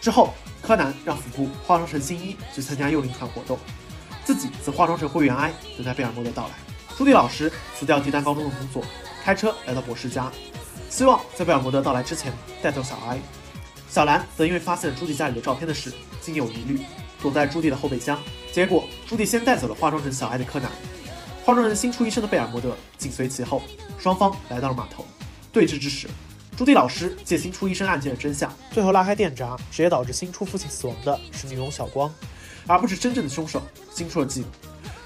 [0.00, 0.32] 之后，
[0.62, 3.58] 柯南让服部化妆成新一去参加幽灵船活动，
[4.24, 6.50] 自己则化妆成灰原哀等待贝尔摩德到来。
[6.96, 8.84] 朱迪老师辞掉帝丹高中的工作，
[9.24, 10.30] 开车来到博士家，
[10.88, 12.32] 希望在贝尔摩德到来之前
[12.62, 13.18] 带走小哀。
[13.90, 16.80] 小兰则因为发现了朱迪家里的照片的事，心有疑虑，
[17.20, 18.16] 躲在朱迪的后备箱。
[18.52, 20.70] 结果，朱迪先带走了化妆成小爱的柯南。
[21.44, 23.60] 化妆成新出医生的贝尔摩德紧随其后，
[23.98, 25.04] 双方来到了码头。
[25.52, 26.06] 对峙之时，
[26.56, 32.12] 朱迪老师借新出医生案件的真相，最后拉开电闸，直接导致新出父亲死亡的是女佣小光，
[32.68, 33.60] 而不是真正的凶手
[33.92, 34.46] 新出的继母。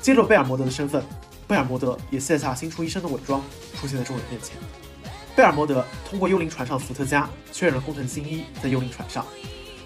[0.03, 1.03] 揭露贝尔摩德的身份，
[1.49, 3.43] 贝尔摩德也卸下新出医生的伪装，
[3.81, 4.57] 出现在众人面前。
[5.37, 9.27] 贝尔摩德通过幽灵船上伏特加确认了工藤新一在幽灵船上，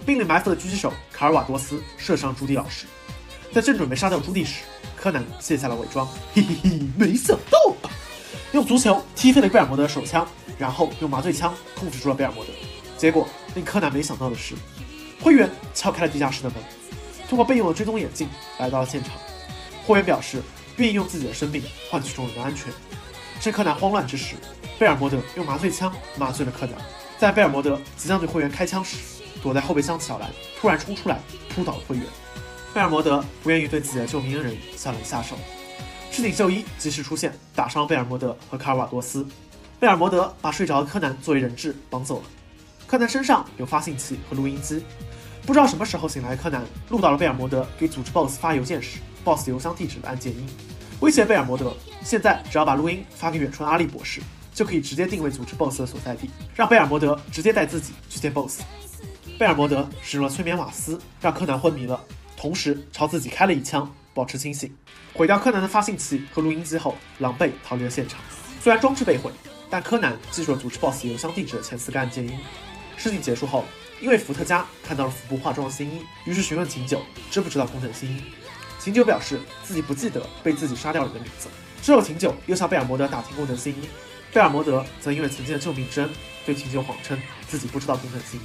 [0.04, 2.86] 并令埋伏的狙击手卡尔瓦多斯射伤朱迪老师。
[3.50, 7.90] 在正准备杀掉朱迪时，柯南卸下了伪装，嘿嘿嘿，没想到吧？
[8.52, 10.26] 用足球踢飞了贝尔摩德的手枪，
[10.58, 12.50] 然后用麻醉枪控制住了贝尔摩德。
[12.98, 14.54] 结果令柯南没想到的是，
[15.18, 16.58] 灰原敲开了地下室的门，
[17.26, 18.28] 通过备用的追踪眼镜
[18.58, 19.12] 来到了现场。
[19.86, 20.42] 灰原表示
[20.76, 22.70] 愿意用自己的生命换取众人的安全。
[23.40, 24.34] 趁柯南慌乱之时，
[24.78, 26.74] 贝尔摩德用麻醉枪麻醉了柯南。
[27.18, 28.96] 在贝尔摩德即将对会员开枪时，
[29.42, 31.18] 躲在后备箱的小兰突然冲出来
[31.48, 32.04] 扑倒了会员。
[32.72, 35.36] 贝尔摩德不愿意对自己的救命恩人小兰下手，
[36.12, 39.26] 赤井秀一及时出现，打伤了贝尔摩德和卡尔瓦多斯。
[39.80, 42.24] 贝尔摩德把睡着的柯南作为人质绑走了。
[42.86, 44.84] 柯南身上有发信器和录音机，
[45.44, 50.46] 不知道什么时候醒来的柯南录到了贝尔摩德给组织 BOSS 发邮件时 BOSS 邮箱地址的按键音，
[51.00, 51.74] 威胁贝尔摩德
[52.04, 54.20] 现在只要把录音发给远川阿笠博士，
[54.58, 58.62] 就可以直接定位组织 BOSS 的所在地，让贝尔摩德直接带自己去见 BOSS。
[59.38, 62.04] 贝尔摩德使用了催眠瓦斯，让柯南昏迷了。
[62.36, 64.74] 同时朝自己开了一枪，保持清醒，
[65.14, 68.18] 毁掉柯南的发信器和录音机后，狼狈逃离了现场。
[68.60, 69.30] 虽然装置被毁，
[69.70, 72.36] 但柯南记住了组织 BOSS 邮箱地址的前四个按键音。
[72.96, 73.64] 事情结束后，
[74.00, 77.00] 因为伏特加看到了腹部化妆的新一，于是询问琴酒
[77.30, 78.24] 知不知道工藤新一。
[78.80, 81.46] 琴酒表示自己不记得被自己杀掉人的名字。
[81.80, 83.88] 之后，琴酒又向贝尔摩德打听工藤新一，
[84.32, 86.10] 贝尔摩德则因为曾经的救命之恩，
[86.44, 87.18] 对秦九谎称
[87.48, 88.44] 自己不知道工藤新一。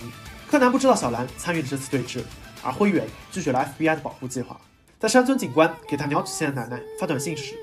[0.50, 2.24] 柯南不知道小兰参与了这次对峙，
[2.64, 4.60] 而灰原拒绝了 FBI 的保护计划。
[5.00, 7.56] 在山村警官给他鸟取县的奶奶发短信时，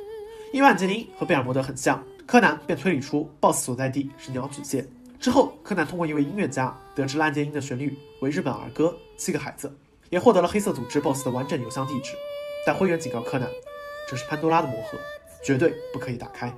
[0.53, 4.87] 因为案件因和贝尔摩德很像，柯南便推理出 BOSS 所在地是鸟取县。
[5.19, 9.69] 之后，柯南通过一位音乐家得知了案件音的旋律为日本儿歌《七个孩子》，
[10.11, 12.13] 也获得了黑色组织 BOSS 的完整邮箱地址。
[12.67, 13.49] 但灰原警告柯南，
[14.09, 14.99] 这是潘多拉的魔盒，
[15.43, 16.55] 绝对不可以打开。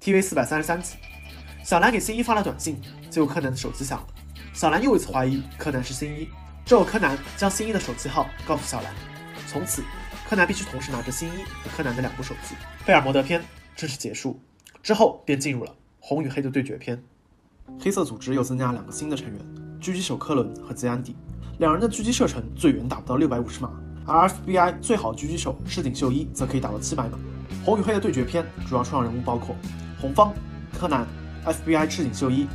[0.00, 0.94] TV 四百三十三集，
[1.62, 2.80] 小兰给新一发了短信，
[3.10, 4.06] 结果柯南的手机响了。
[4.54, 6.26] 小兰又一次怀疑柯南是新一，
[6.64, 8.94] 之后柯南将新一的手机号告诉小兰，
[9.46, 9.84] 从此
[10.26, 12.54] 柯南必须同时拿着新一和柯南的两部手机。
[12.86, 13.44] 贝尔摩德篇
[13.76, 14.40] 正式结束，
[14.82, 16.98] 之后便进入了红与黑的对决篇。
[17.78, 19.38] 黑色组织又增加了两个新的成员，
[19.82, 21.14] 狙击手科伦和吉安迪，
[21.58, 23.70] 两人的狙击射程最远达不到六百五十码，
[24.06, 27.18] 而 FBI 最好狙击手市井秀一则可以达到七百码。
[27.66, 29.54] 红与黑的对决篇主要出场人物包括
[30.00, 30.32] 红方
[30.78, 31.06] 柯南、
[31.44, 32.46] FBI 赤井秀一、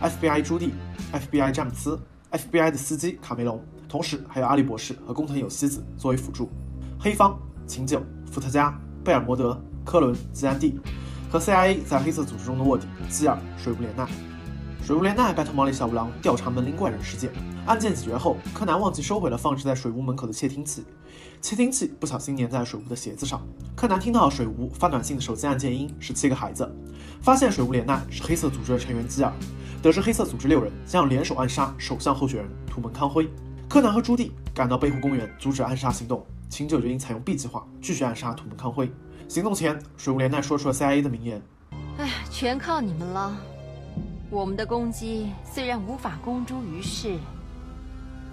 [0.00, 0.70] FBI 朱棣、
[1.12, 2.00] FBI 詹姆斯、
[2.32, 6.50] FBI 的司机卡梅隆，同时还有阿笠博士和工藤有希子作为辅助。
[6.98, 8.02] 黑方秦九、
[8.32, 8.74] 伏特加、
[9.04, 10.80] 贝尔摩德、科伦、吉安蒂
[11.30, 14.08] 和 CIA 在黑色组织中的卧底基尔、水无莲奈。
[14.82, 17.30] 水无莲奈拜托毛利小五郎调查门铃怪人事件，
[17.66, 20.84] 案件解决后，柯南忘记收回了放置在水屋门口的窃听器，
[21.44, 23.38] 窃听器不小心粘在水屋的鞋子上。
[23.76, 26.66] 柯南听到水屋发短信的手机按键音是七个孩子，
[27.20, 29.30] 发现水无莲奈是黑色组织的成员基尔，
[29.82, 33.28] 得知黑色组织六人将要联手暗杀首相候选人土门康辉。
[33.68, 38.90] 柯南和朱棣赶到北湖公园阻止暗杀行动，秦九决定采用 B 计划继续暗杀土门康辉。
[39.28, 41.42] 行动前，水无莲奈说出了 CIA 的名言
[42.00, 43.36] ：“哎，全靠你们了。”
[44.32, 47.18] 我们的攻击虽然无法公诸于世，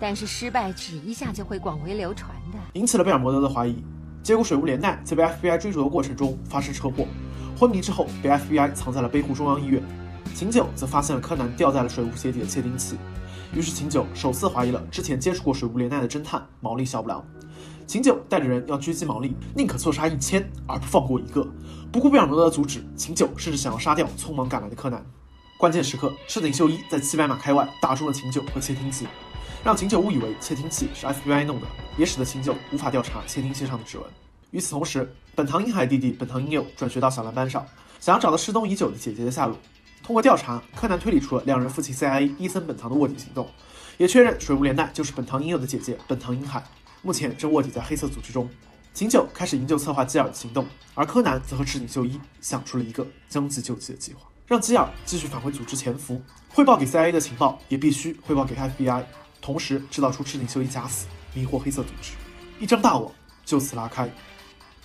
[0.01, 3.83] 但是失败只一下就会广为流传的，引起了贝尔摩德的怀疑。
[4.23, 7.05] 结果水无莲奈在被 FBI 追逐的过程中发生车祸，
[7.55, 9.81] 昏迷之后被 FBI 藏在了北湖中央医院。
[10.33, 12.97] 秦九则发现了柯南掉在了水屋鞋底的窃听器，
[13.53, 17.23] 于是秦九首次怀疑了之前接触过水无莲奈的侦探毛利小五郎。
[17.85, 21.45] 秦九带着人要狙击毛利，宁可错杀一千而不放过一个。
[21.91, 25.05] 不顾贝尔摩德的阻止，秦九甚至想要杀掉匆忙赶来的柯南。
[25.59, 29.07] 关键时刻，赤井秀一在七百码开外打中了秦九和窃听器，
[29.64, 34.07] 让秦九误以为窃听器是 FBI 弄的，也使得秦九无法调查窃听器上的指纹。
[34.49, 37.64] 与此同时，本堂英海弟弟本堂英佑转学到小兰班上，
[37.99, 39.55] 想要找到失踪已久的姐姐的下落。
[40.01, 43.47] 通过调查，柯南推理出了两人父亲 CIA 伊森本堂的卧底行动，
[43.99, 46.64] 也确认水无莲奈就是本堂英佑的姐姐本堂英海，
[47.03, 48.49] 目前正卧底在黑色组织中。
[48.95, 54.22] 秦九开始营救策划基尔的行动，而柯南则和赤井秀一想出了一个将计就计的计划。
[54.47, 59.05] 让基尔继续返回组织潜伏，汇报给 CIA 的情报也必须汇报给 FBI，
[59.41, 62.13] 同时制造出赤井秀一假死，迷惑黑色组织。
[62.59, 63.11] 一张大网
[63.43, 64.09] 就此拉开。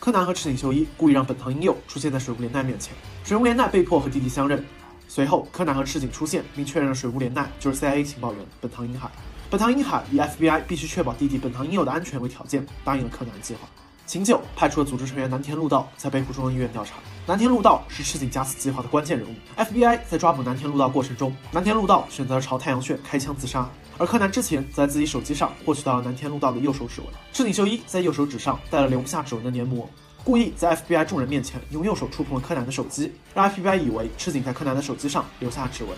[0.00, 4.64] 柯南和赤井秀一故意让本堂英佑出现在水无莲奈面前，水无莲奈被迫和弟弟相认。
[5.08, 9.10] 随后，柯南和赤井出现，并确认了水无莲奈就是 CIA 情报员本堂英海。
[9.48, 13.60] 本堂英海以 FBI 必须确保弟弟本堂英佑的安全为条件，答应了柯南的计划。
[14.06, 16.94] 秦九派出了组织成员南田陆道在北湖中央医院调查。
[17.28, 19.34] 南田陆道是赤井假死计划的关键人物。
[19.56, 23.68] FBI 在抓捕南田陆道过程中，南田陆道选择了朝太阳穴开枪自杀。
[23.98, 27.10] 而柯南之前在自己手机上获取到了南田陆道的右手指纹。
[27.32, 29.90] 赤井秀一在右手指上带了留不下指纹的黏膜，
[30.22, 35.92] 故意在 FBI 众人面前用右手触碰了柯南的手机，让 FBI 以为赤井在柯南的手机上留下指纹。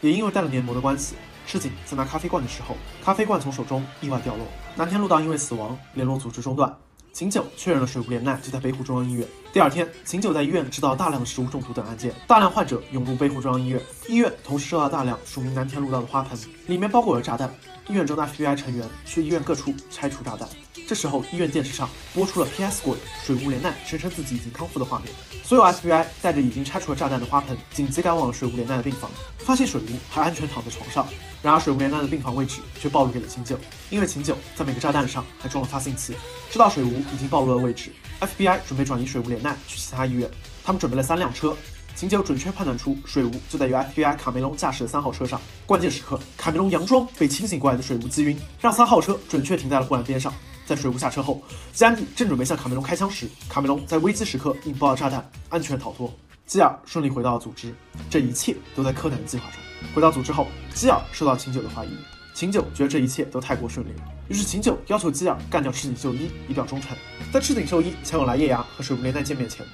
[0.00, 1.14] 也因为带了黏膜的关系，
[1.46, 4.44] 赤井在拿咖啡罐的时候，咖啡罐从手中意外掉落。
[4.74, 6.76] 南田陆道因为死亡，联络组织中断。
[7.12, 9.24] 秦九确认了水无怜奈就在北湖中央医院。
[9.54, 13.80] 第二天，秦九在医院知道大量的食物中毒等案件，大量患者涌入北湖中央医院。
[14.08, 16.36] 医院同时收到大量署名南田路道的花盆，
[16.66, 17.48] 里面包裹着炸弹。
[17.86, 20.48] 医院中的 FBI 成员去医院各处拆除炸弹。
[20.88, 25.08] 这时候，医院电视上播出了 PS 过的水无莲奈声称自己已经康复的画面。
[25.44, 31.06] 所有 FBI 带着已经拆除了炸弹的花盆，紧急赶往了水无莲奈的病房，发现水无还安全躺在床上。
[31.42, 33.56] 然而，水无莲奈的病房位置却暴露给了秦九，
[33.88, 36.16] 因为秦九在每个炸弹上还装了发信器。
[36.50, 40.30] 知道水无已经暴露了位置，FBI 准备转移水无莲奈去其他医院。
[40.64, 41.56] 他们准备了三辆车。
[41.96, 45.40] 秦九准确判断出水无就在由 FBI 卡梅隆驾驶的三号车上。
[45.64, 50.34] 关键时刻，卡梅隆佯装被清醒过来的水无击晕，让三号车准确停在了护栏边上。
[50.66, 51.40] 在水无下车后，
[51.72, 56.12] 基安迪正准备向卡梅隆开枪时，卡梅隆在危机时刻引爆了炸弹，安全逃脱。
[56.46, 57.72] 基尔顺利回到了组织，
[58.10, 59.60] 这一切都在柯南的计划中。
[59.94, 61.90] 回到组织后，基尔受到秦九的怀疑，
[62.34, 66.96] 秦九觉得这一切都太过顺利了，于是秦九要求基尔干掉赤井秀一以表忠诚。
[67.32, 69.66] 在赤井秀一前往来叶牙和水无莲奈见面前，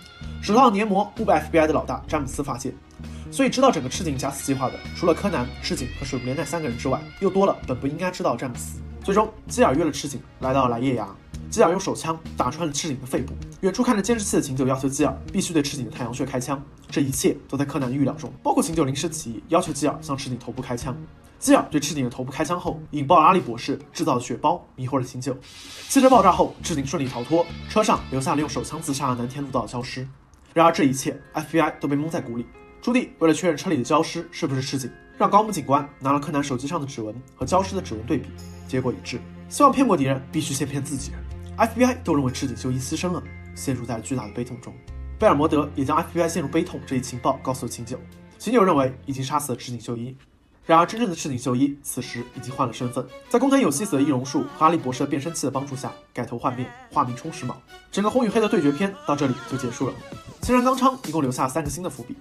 [0.42, 2.74] 手上的黏膜误被 FBI 的老大詹姆斯发现。
[3.30, 8.80] 所以知道整个赤井假死计划的，除了柯南、赤井和水木连奈三个人之外，又多了本不应该知道詹姆斯。
[9.04, 11.08] 最终，基尔约了赤井，来到了来叶崖。
[11.48, 13.32] 基尔用手枪打穿了赤井的肺部。
[13.60, 16.60] 远处看着监视器的秦九要求基尔必须对赤井的太阳穴开枪。
[16.88, 20.96] 这一切都在柯南的预料中，包括秦九临时起意要求基尔向赤井头部开枪。
[21.40, 25.34] 基尔对赤井的头部开枪后，引爆了阿笠博士制造的血包，迷惑了秦九。
[25.88, 30.06] 汽车爆炸后，赤井顺利逃脱，车上留下了用手枪自杀的南田路道消失。
[30.52, 32.44] 然而这一切，FBI 都被蒙在鼓里。
[32.82, 38.28] 朱棣为了确认车里的焦尸是不是赤井，让高木警官拿了柯南手机上的指纹和焦尸的指纹对比，
[38.68, 39.18] 结果一致。
[39.48, 41.20] 希望骗过敌人，必须先骗自己人。
[41.56, 43.22] FBI 都认为赤井秀一牺牲了，
[43.54, 44.74] 陷入在了巨大的悲痛中。
[45.18, 47.98] 贝尔摩德也将 FBI 陷入悲痛这一情报告诉了秦九，
[48.38, 50.14] 秦九认为已经杀死了赤井秀一。
[50.70, 57.60] 然而，真正的赤井秀一此时已经换了身份，在工藤有希死的易容术和阿笠博士的变身器的帮助下，改头换面，化名充实卯。
[57.90, 59.94] 整个红与黑的对决篇到这里就结束了。
[60.42, 62.16] 青山刚昌一共留下三个新的伏笔。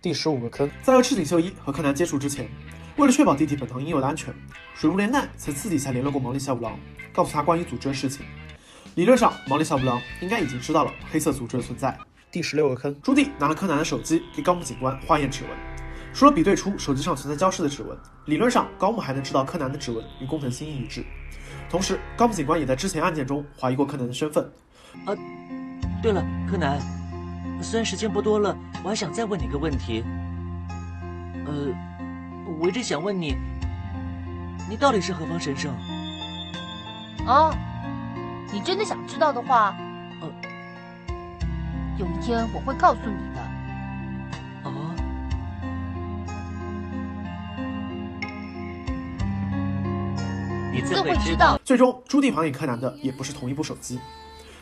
[0.00, 2.48] 第十五个坑，在和赤井秀一和柯南接触之前，
[2.96, 4.34] 为了确保弟弟本堂应有的安全，
[4.74, 6.80] 水木莲奈曾私底下联络过毛利小五郎，
[7.12, 8.24] 告诉他关于组织的事情。
[8.94, 11.94] 理论上，毛利小五郎应该已经知道了黑色组织的存在。
[12.32, 15.50] 第十六个坑，朱棣拿了柯南的手机给高木警官化验指纹。
[16.12, 17.96] 除了比对出手机上存在焦尸的指纹，
[18.26, 21.04] 理论上高木还能知道柯南的指纹与工藤新一一致。
[21.68, 24.44] 同时，高木警官也在之前案件中怀疑过柯南的身份。
[25.06, 25.14] 啊，
[26.02, 26.80] 对了，柯南，
[27.62, 30.04] 虽然时间不多了，我还想再问你个问题。
[31.46, 31.68] 呃，
[32.60, 33.36] 我一直想问你，
[34.68, 35.72] 你到底是何方神圣？
[37.26, 37.54] 啊，
[38.52, 39.76] 你真的想知道的话，
[40.20, 40.28] 呃，
[41.98, 43.49] 有一天我会告诉你的。
[50.80, 51.58] 自会知道。
[51.64, 53.98] 最终，朱棣还给柯南的也不是同一部手机。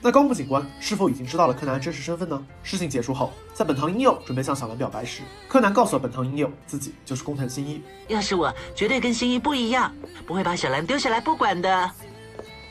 [0.01, 2.47] 那高木警官是否已经知道了柯南的真实身份呢？
[2.63, 7.83] 事情结束后，在本堂英佑准备向小兰表白时，柯南告诉了本堂英佑自己就是工藤新一。
[8.07, 9.93] 要是我，绝对跟新一不一样，
[10.25, 11.91] 不会把小兰丢下来不管的。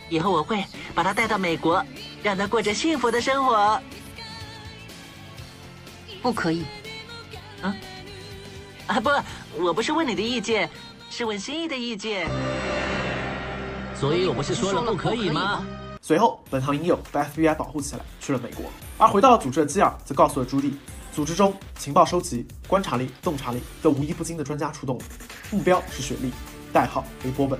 [0.09, 0.63] 以后我会
[0.95, 1.83] 把她带到美国，
[2.23, 3.81] 让她过着幸福的生活。
[6.21, 6.63] 不可以。
[7.61, 7.75] 啊？
[8.87, 9.09] 啊不，
[9.61, 10.69] 我不是问你的意见，
[11.09, 12.25] 是问新一的意见。
[13.99, 15.65] 所以我不是说了不可以吗？
[16.01, 18.65] 随后，本堂英友被 FBI 保护起来，去了美国。
[18.97, 20.77] 而回到了组织的基尔则告诉了朱莉，
[21.11, 25.03] 组织中情报收集、观察力、洞察力都无一不精的专家出动了，
[25.49, 26.31] 目标是雪莉，
[26.71, 27.59] 代号为波本。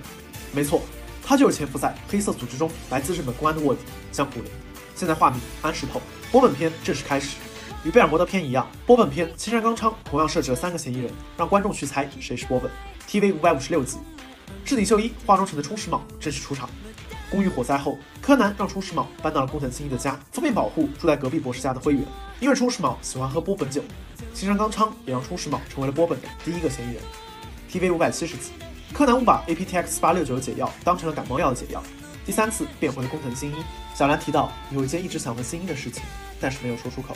[0.54, 0.82] 没错，
[1.24, 3.82] 他就是潜伏在黑色组织中来自日本公安的卧底
[4.12, 4.52] 江湖林，
[4.96, 6.00] 现在化名安石透。
[6.32, 7.36] 波本篇正式开始，
[7.84, 12.72] 与贝尔摩德篇一样，波本篇青山刚昌同样设置了三个嫌疑人，让观众去猜谁是波本。
[13.10, 13.98] TV 五百五十六集。
[14.68, 16.70] 赤井秀一化妆成的充实卯正式出场。
[17.32, 22.04] 公寓火灾后，柯南让充实卯搬到了工藤新一的家，方便保护住在隔壁博士家的灰原。
[22.42, 23.82] 因为充实卯喜欢喝波本酒，
[24.34, 27.02] 青山刚昌也让充实卯成为了波本的第一个嫌疑人。
[27.72, 28.52] TV 五百七十集，
[28.94, 31.82] 柯南误把 APTX 八六九的解药当成了感冒药的解药，
[32.26, 33.56] 第三次变回了工藤新一。
[33.96, 36.04] 小兰提到有一件一直想问新一的事情，
[36.42, 37.16] 但是没有说出口。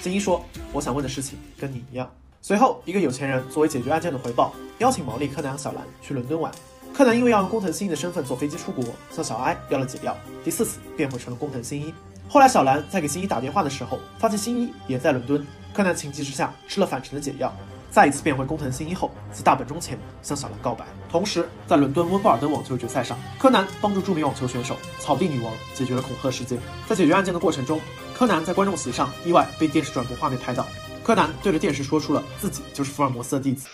[0.00, 2.10] 新一说：“我想问的事情跟你一样。”
[2.42, 6.50] 随后，一个有钱人作为解决案件的回报，邀请毛利、柯南和小兰去伦敦玩。
[6.92, 11.94] 柯南因为要用工藤新一的身份坐飞机出国，向小哀要了解药，第四次变回成了工藤新一。
[12.28, 15.46] 后来小兰在给新一打电话的时候，发现新一也在伦敦。
[15.72, 17.54] 柯南情急之下吃了反程的解药，
[17.90, 20.84] 再一次变回工藤新一后，在大本钟前向小兰告白。
[21.08, 26.58] 同时，在伦敦温布尔登网球决赛上，柯南帮助著名网球选手草地女王解决了恐吓事件。
[26.88, 27.80] 在解决案件的过程中，
[28.14, 30.66] 柯南在观众席上意外被电视转播画面拍到，
[31.04, 33.68] 柯南对着电视说出了自己就是福尔摩斯的弟子。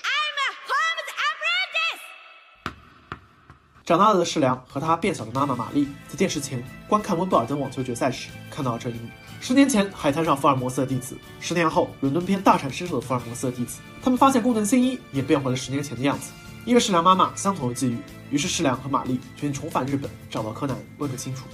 [3.86, 9.08] 长大了的世良和他变小的妈妈玛丽在电视前观看温布尔登网球决赛时，看到了这一幕。
[9.40, 16.32] 十年前海滩上福尔摩斯的弟子，十年后伦敦篇大展身手的福尔摩斯的弟子，他们发现工藤新一也变回了十年前的样子。
[16.64, 17.98] 因为世良妈妈相同的际遇，
[18.30, 21.44] 于是世良和玛丽决定重返日本，找到柯南问个清楚。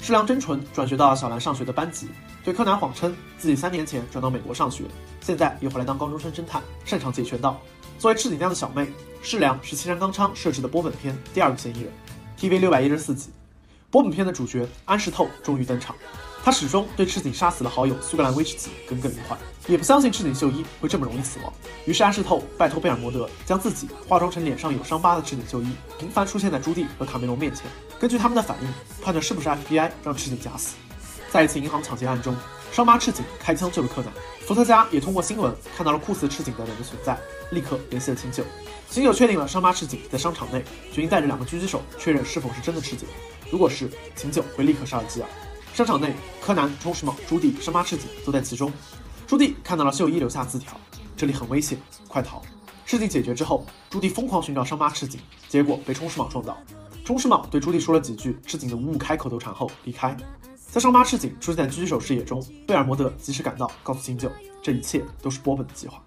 [0.00, 2.08] 世良真纯转学到了小兰上学的班级，
[2.42, 4.82] 对柯南谎称自己三年前转到美国上学，
[5.20, 7.60] 现在又回来当高中生侦探，擅长解拳道。
[7.98, 8.86] 作为赤井亮的小妹，
[9.22, 11.90] 世良是青山刚昌设置的波本篇第二个嫌疑人。
[12.38, 13.30] TV 六百一十四集，
[13.90, 15.96] 波本篇的主角安室透终于登场。
[16.44, 19.36] 他始终对赤井杀死了好友苏格兰威士忌耿耿于怀，
[19.66, 21.52] 也不相信赤井秀一会这么容易死亡。
[21.86, 25.68] 于是安室透拜托贝尔摩德将自己化妆成脸上有伤疤的赤井秀一，
[25.98, 27.64] 频繁出现在朱棣和卡梅隆面前。
[27.98, 28.68] 根据他们的反应，
[29.02, 30.76] 判断是不是 FBI 让赤井假死。
[31.30, 32.36] 在一次银行抢劫案中，
[32.70, 34.12] 伤疤赤井开枪救了柯南。
[34.46, 37.18] 伏特加也通过新闻看到了酷似赤井的人的存在，
[37.50, 38.44] 立刻联系了秦九。
[38.88, 43.08] 秦九确定了伤疤赤井在商场内，决定带着两个狙击手确认是否是真的赤井。
[43.50, 45.26] 如果是，秦九会立刻杀了基尔。
[45.74, 48.72] 商场内，柯南、充实卯、朱棣、伤疤赤井都在其中。
[49.26, 50.78] 朱棣看到了秀一留下字条，
[51.16, 51.76] 这里很危险，
[52.06, 52.40] 快逃！
[52.84, 56.56] 事情解决之后，朱棣疯狂寻找伤疤赤井，结果被冲世卯撞倒。
[57.04, 60.16] 冲世卯对朱棣说了几句赤井的五五开口头禅后离开。
[60.76, 64.30] 在伤疤赤井出现在狙击手视野中，贝尔摩德及时赶到，告诉金九，
[64.62, 66.04] 这一切都是波本的计划。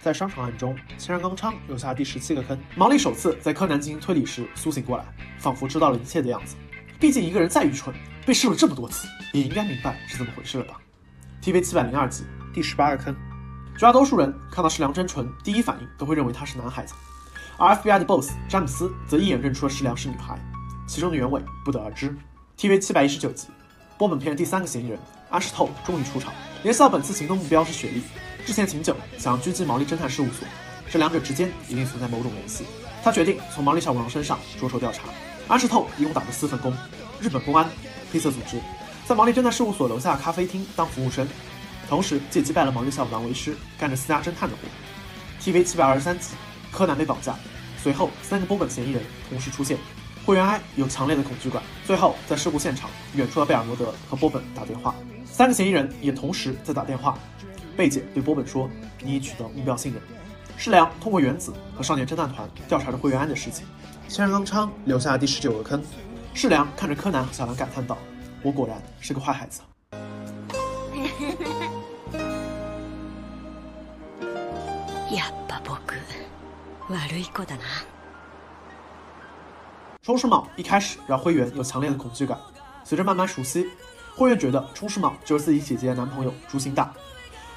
[0.00, 2.58] 在商场案中，千山刚昌留下第十七个坑。
[2.74, 5.04] 毛利首次在柯南进行推理时苏醒过来，
[5.36, 6.56] 仿佛知道了一切的样子。
[6.98, 7.94] 毕竟一个人再愚蠢，
[8.24, 10.80] 被试了这么多次，也应该明白是怎么回事了吧
[11.42, 13.14] ？TV 七百零二集第十八个坑。
[13.74, 16.94] 绝大多数人看到石良真纯，第一反应都会认为他是男孩子，
[17.58, 20.42] 而 FBI 的 BOSS 詹姆斯则一眼认出了石良是女孩，
[20.86, 22.16] 其中的原委不得而知。
[22.56, 23.48] TV 七百一十九集。
[23.98, 24.96] 波本片第三个嫌疑人
[25.28, 26.32] 安石透终于出场，
[26.62, 28.00] 联系到本次行动目标是雪莉。
[28.46, 30.46] 之前秦九想要狙击毛利侦探事务所，
[30.88, 32.64] 这两者之间一定存在某种联系。
[33.02, 35.02] 他决定从毛利小五郎身上着手调查。
[35.48, 36.72] 安石透一共打过四份工：
[37.20, 37.68] 日本公安、
[38.12, 38.60] 黑色组织，
[39.04, 41.26] 在毛利侦探事务所楼下咖啡厅当服务生，
[41.88, 44.62] 同时借击败了毛利小五郎为师，干着私家侦探的活。
[45.42, 46.36] TV 七百二十三集，
[46.70, 47.34] 柯南被绑架，
[47.82, 49.76] 随后三个波本嫌疑人同时出现。
[50.27, 54.95] 会员 I 有强烈的恐惧感，最后在事故现场远处的贝尔摩德和波本打电话，
[55.25, 57.17] 三个嫌疑人也同时在打电话。
[57.75, 60.01] 贝姐对波本说：“你已取得目标信任。”
[60.55, 63.65] 世良通过原子和少年侦探团调查着会员安的事情。
[64.07, 65.83] 千山刚昌留下了第十九个坑。
[66.33, 67.97] 世良看着柯南和小兰感叹道：“
[68.43, 69.61] 我果然是个坏孩子。”
[75.09, 75.95] やっぱ僕
[76.89, 77.63] 悪い子だな。
[80.08, 82.40] 冲世茂一开始让灰原有强烈的恐惧感，
[82.82, 83.66] 随着慢慢熟悉，
[84.16, 86.90] 灰原觉得冲世茂就是自己姐姐的男朋友朱星大。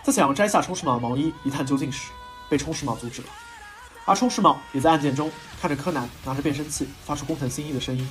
[0.03, 2.11] 在想要摘下冲世茂的毛衣一探究竟时，
[2.49, 3.29] 被冲世茂阻止了。
[4.03, 5.31] 而冲世茂也在案件中
[5.61, 8.05] 看着柯南拿着变声器发出工藤新一的声音。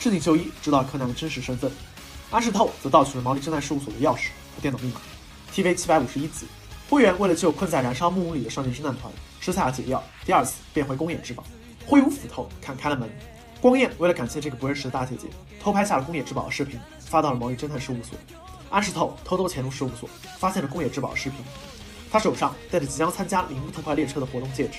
[0.00, 1.70] 赤井秀一知道柯南的真实身份，
[2.30, 5.00] 安室透则盗取了毛利侦探事务所的钥匙和电脑密码。
[5.52, 6.46] TV 七百五十一集，
[6.88, 9.12] 灰原为了救困在燃烧木屋里的少年侦探团，
[9.42, 11.44] 吃下了解药，第二次变回公演之宝，
[11.86, 13.06] 挥舞斧头砍开了门。
[13.60, 15.26] 光彦为了感谢这个不认识的大姐姐，
[15.60, 18.16] 偷拍下了宫野之宝的视频，发到了毛利侦探事务所。
[18.70, 21.40] 安石透偷偷潜入事务所，发现了宫野之宝的视频。
[22.10, 24.78] 他手上戴着即将参加铃木特快列车的活动戒指。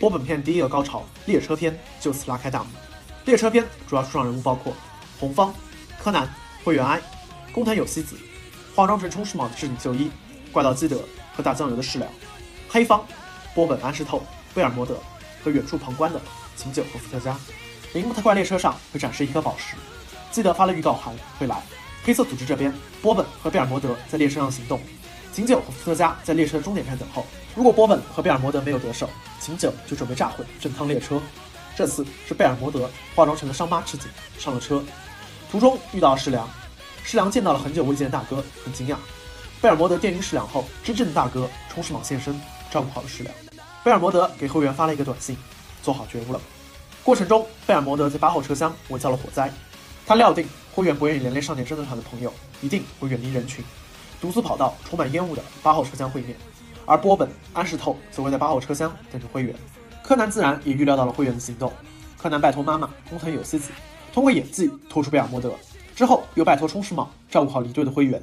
[0.00, 2.70] 波本片第一个高潮列车篇就此拉开大幕。
[3.24, 4.72] 列车篇主要出场人物包括
[5.20, 5.54] 红方、
[6.02, 6.28] 柯南、
[6.64, 7.00] 灰原哀、
[7.52, 8.16] 工藤有希子、
[8.74, 10.10] 化妆成冲世茂的赤井秀一、
[10.50, 11.00] 怪盗基德
[11.34, 12.10] 和打酱油的世良。
[12.68, 13.04] 黑方、
[13.54, 14.22] 波本安石透、
[14.54, 14.98] 贝尔摩德
[15.44, 16.20] 和远处旁观的
[16.56, 17.36] 琴酒和伏特加。
[17.94, 19.74] 铃木特快列车上会展示一颗宝石，
[20.30, 21.62] 记得发了预告函会来。
[22.04, 24.78] 黑色组织这边，波本和贝尔摩德在列车上行动，
[25.32, 27.26] 秦九和伏特加在列车的终点站等候。
[27.54, 29.08] 如果波本和贝尔摩德没有得手，
[29.40, 31.20] 秦九就准备炸毁整趟列车。
[31.74, 34.06] 这次是贝尔摩德化妆成了伤疤赤井
[34.38, 34.82] 上了车，
[35.50, 36.48] 途中遇到了世良，
[37.04, 38.96] 世良见到了很久未见的大哥，很惊讶。
[39.62, 42.38] 贝尔摩德电晕世良后，真正的大哥冲世莽现身，
[42.70, 43.34] 照顾好了世良。
[43.82, 45.36] 贝尔摩德给后援发了一个短信，
[45.82, 46.40] 做好觉悟了。
[47.08, 49.50] 过程中，贝尔摩德在八号车厢围造了火灾。
[50.06, 52.30] 他料定灰原不愿意连累少年侦探团的朋友，
[52.60, 53.64] 一定会远离人群，
[54.20, 56.36] 独自跑到充满烟雾的八号车厢会面。
[56.84, 59.54] 而波本、安室透则会在八号车厢等着灰原。
[60.02, 61.72] 柯南自然也预料到了灰原的行动。
[62.18, 63.70] 柯南拜托妈妈工藤有希子
[64.12, 65.54] 通过演技拖出贝尔摩德，
[65.96, 68.22] 之后又拜托冲世茂照顾好离队的灰原。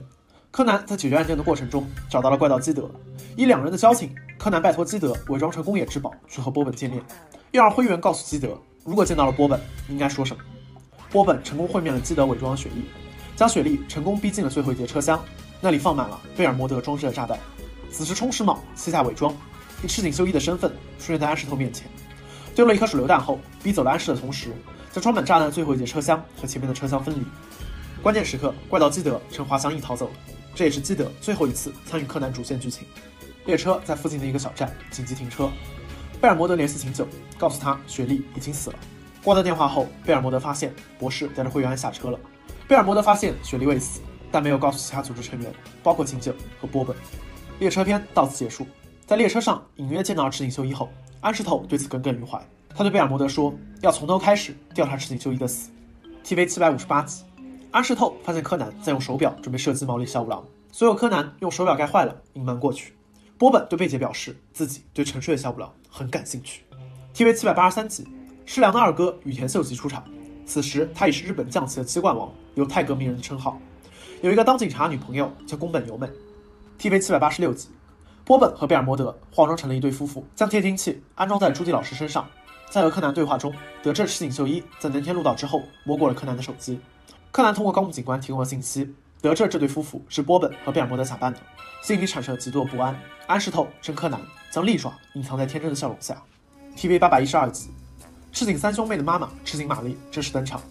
[0.51, 2.87] 柯南在解决案件的过程中找到了怪盗基德，
[3.35, 7.01] 以两人的交情，柯南拜托基德伪装成宫野之宝去和波本见面，
[7.49, 8.55] 又让灰原告诉基德。
[8.85, 9.59] 如果见到了波本，
[9.89, 10.43] 应该说什么？
[11.09, 12.85] 波本成功会面了基德伪装的雪莉，
[13.35, 15.19] 将雪莉成功逼进了最后一节车厢，
[15.59, 17.39] 那里放满了贝尔摩德装置的炸弹。
[17.91, 19.35] 此时冲世茂卸下伪装，
[19.83, 21.87] 以赤井秀一的身份出现在安室透面前，
[22.53, 24.49] 丢了一颗手榴弹后，逼走了安室的同时，
[24.91, 27.25] 将装满炸弹的最后一节车厢和前面的车厢分离。
[28.03, 30.13] 关键时刻，怪盗基德乘滑翔翼逃走了，
[30.53, 32.85] 这也是基德最后一次参与柯南主线剧情。
[33.45, 35.49] 列车在附近的一个小站紧急停车。
[36.21, 37.07] 贝尔摩德联系秦九，
[37.37, 38.75] 告诉他雪莉已经死了。
[39.23, 42.19] 挂断电话后，贝尔摩德发现博士带着会员安下车了。
[42.67, 44.01] 贝尔摩德发现雪莉未死，
[44.31, 45.51] 但没有告诉其他组织成员，
[45.83, 46.95] 包括秦九和波本。
[47.59, 48.65] 列车篇到此结束。
[49.05, 50.89] 在列车上隐约见到赤井秀一后，
[51.21, 52.43] 安室透对此耿耿于怀。
[52.69, 55.69] 他对贝尔摩德说，要从头开始调查赤井秀一的死。
[56.23, 57.23] TV 七百五十八集，
[57.71, 62.93] 安室透发现柯南在用手表准备射击毛利小五郎，所有柯南用手表盖坏了，隐瞒过去。
[63.37, 66.63] 波本对贝姐表示，自己对沉睡的小五郎很感兴趣。
[67.13, 68.05] TV 七百八十三集，
[68.45, 70.03] 世良的二哥羽田秀吉出场，
[70.45, 73.57] 此时他已是日本将棋的七冠王，有太阁名人的称号，
[74.21, 76.05] 有一个当警察女朋友叫宫本由美。
[76.77, 77.69] TV 七百八十六集，
[78.25, 82.27] 波本和贝尔摩德化妆成了一对夫妇，将窃听器安装在朱迪老师身上，
[82.69, 86.77] 在和柯南对话中，得知赤井秀一在南天鹿岛之后摸过了柯南的手机。
[87.31, 88.93] 柯南通过高木警官提供的信息。
[89.21, 91.39] 得知这对夫妇是波本和贝尔摩德假扮的，
[91.81, 92.95] 心里产生了极度的不安。
[93.25, 94.21] 安石头趁柯南
[94.55, 96.15] 将利爪隐藏在天真的笑容下。
[96.77, 97.71] TV 八百一十二集，
[98.31, 100.61] 赤井三兄妹的妈妈赤井玛丽正式登场。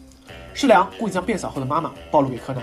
[0.54, 2.62] 世良故意将变小后的妈妈暴露给柯南，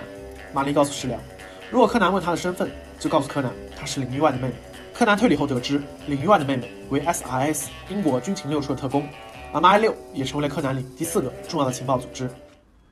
[0.52, 1.22] 玛丽告诉世良，
[1.70, 4.56] 如果柯南问她的身份，就告诉柯南她是领域外的妹妹。
[4.96, 9.08] 柯南推理后得知，领域外的妹妹为 SRS 英国军情六处的特工
[9.54, 12.28] ，MI 六也成为了柯南里第四个重要的情报组织。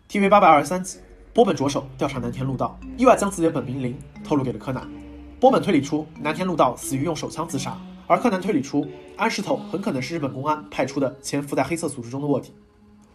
[0.08, 1.00] TV 八百二十三集，
[1.34, 4.88] 波本着手调查南田陆道，意外将自己的本名林透露给了柯南。
[5.40, 7.76] 波本推理出南田陆道死于用手枪自杀，
[8.10, 8.88] 而柯南推理出
[9.18, 12.52] 安石头很可能是日本公安派出的潜伏在黑色组织中的卧底。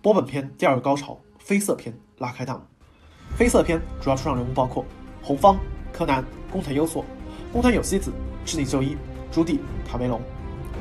[0.00, 2.60] 波本篇第二个高潮，绯色篇拉开大幕。
[3.36, 4.84] 绯色篇主要出场人物包括
[5.20, 5.58] 红方、
[5.92, 7.04] 柯南、工藤优作、
[7.52, 8.12] 工藤有希子、
[8.46, 8.96] 赤井秀一、
[9.32, 10.20] 朱棣、卡梅隆；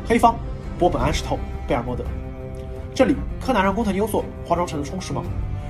[0.08, 0.36] 黑方
[0.78, 2.06] 波本、安石头、贝尔莫德。
[2.94, 5.24] 这里柯南让工藤优作化妆成了充实猫。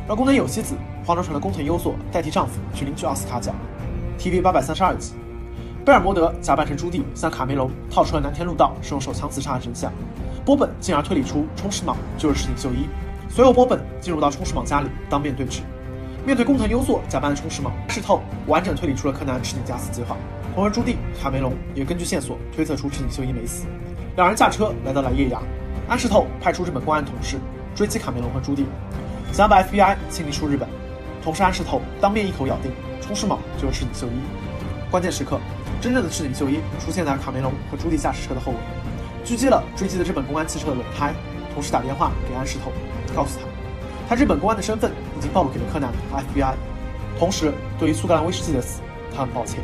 [0.05, 0.75] 让工藤有希子
[1.05, 3.55] 化妆成了工藤优作，代替丈夫去领取奥斯卡奖。
[4.19, 5.13] TV 八百三十二集，
[5.85, 9.91] 贝尔摩德假扮成朱棣，向卡梅隆套出了南天路道是用手枪自杀的真相。
[10.45, 12.87] 波本进而推理出冲石蟒就是石井秀一。
[13.29, 15.61] 随后波本进入到冲石蟒家里当面对质，
[16.25, 20.15] 面对工藤优作假扮的冲石蟒，石透完整推理出了柯南赤井假死计划。
[20.55, 23.65] 同而朱棣、卡梅隆也根据线索推测出赤井秀一没死。
[24.15, 25.41] 两人驾车来到了叶牙，
[25.89, 27.37] 安室透派出日本公安同事
[27.75, 28.63] 追击卡梅隆和朱棣。
[29.33, 30.69] 想把 FBI 清理出日本，
[31.21, 32.71] 同时安室透当面一口咬定
[33.01, 34.91] 冲石蟒就是赤井秀一。
[34.91, 35.39] 关键时刻，
[35.83, 38.57] 真正的赤井秀一出现在卡梅隆和朱棣驾驶车的后尾，
[39.25, 41.13] 狙击了追击的日本公安汽车的轮胎，
[41.53, 42.71] 同时打电话给安石头，
[43.13, 43.45] 告诉他，
[44.07, 46.53] 他日本公安的身份已经暴露给了柯南和 FBI。
[47.19, 48.79] 同时，对于苏格兰威士忌的死，
[49.13, 49.59] 他很抱歉。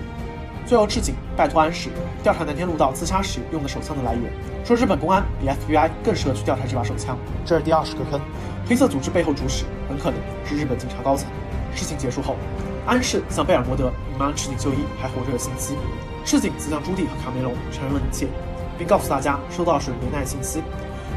[0.65, 1.87] 最后，赤井拜托安石
[2.21, 4.29] 调查南天路道自杀时用的手枪的来源，
[4.65, 7.17] 说日本公安比 FBI 更适合去调查这把手枪。
[7.45, 8.19] 这是第二十个坑。
[8.67, 11.29] 黑色组织背后主使很可能是日本警察高层。
[11.73, 12.35] 事情结束后，
[12.89, 15.75] 安室向贝尔摩德隐瞒赤井秀一还活着的信息，
[16.25, 18.27] 赤井则向朱棣和卡梅隆承认了一切，
[18.79, 20.63] 并告诉大家收到了水莲奈信息。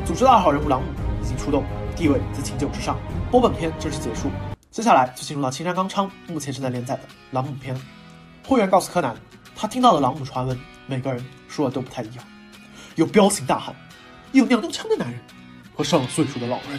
[0.05, 0.87] 组织的二号人物朗姆
[1.23, 1.65] 已经出动，
[1.97, 2.99] 地位在秦九之上。
[3.31, 4.31] 波本篇正式结束，
[4.71, 7.75] 接下来就进入到青山刚昌目前正在连载的朗姆篇。
[8.47, 9.17] 会员告诉柯南，
[9.57, 12.25] 他听到的朗姆传闻，每个人说的都不太一样，
[12.97, 13.75] 有彪形大汉，
[14.33, 15.19] 有娘娘腔的男人，
[15.75, 16.79] 和上了岁数的老人。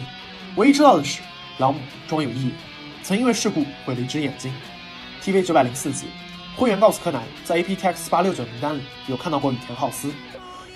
[0.54, 1.20] 唯一知道的是，
[1.58, 2.52] 朗姆装有异，
[3.02, 4.54] 曾因为事故毁了一只眼睛。
[5.24, 6.08] TV 九百零四集，
[6.54, 10.12] 会员告诉柯南，在 APTX 八六九名单里有看到过羽田浩司。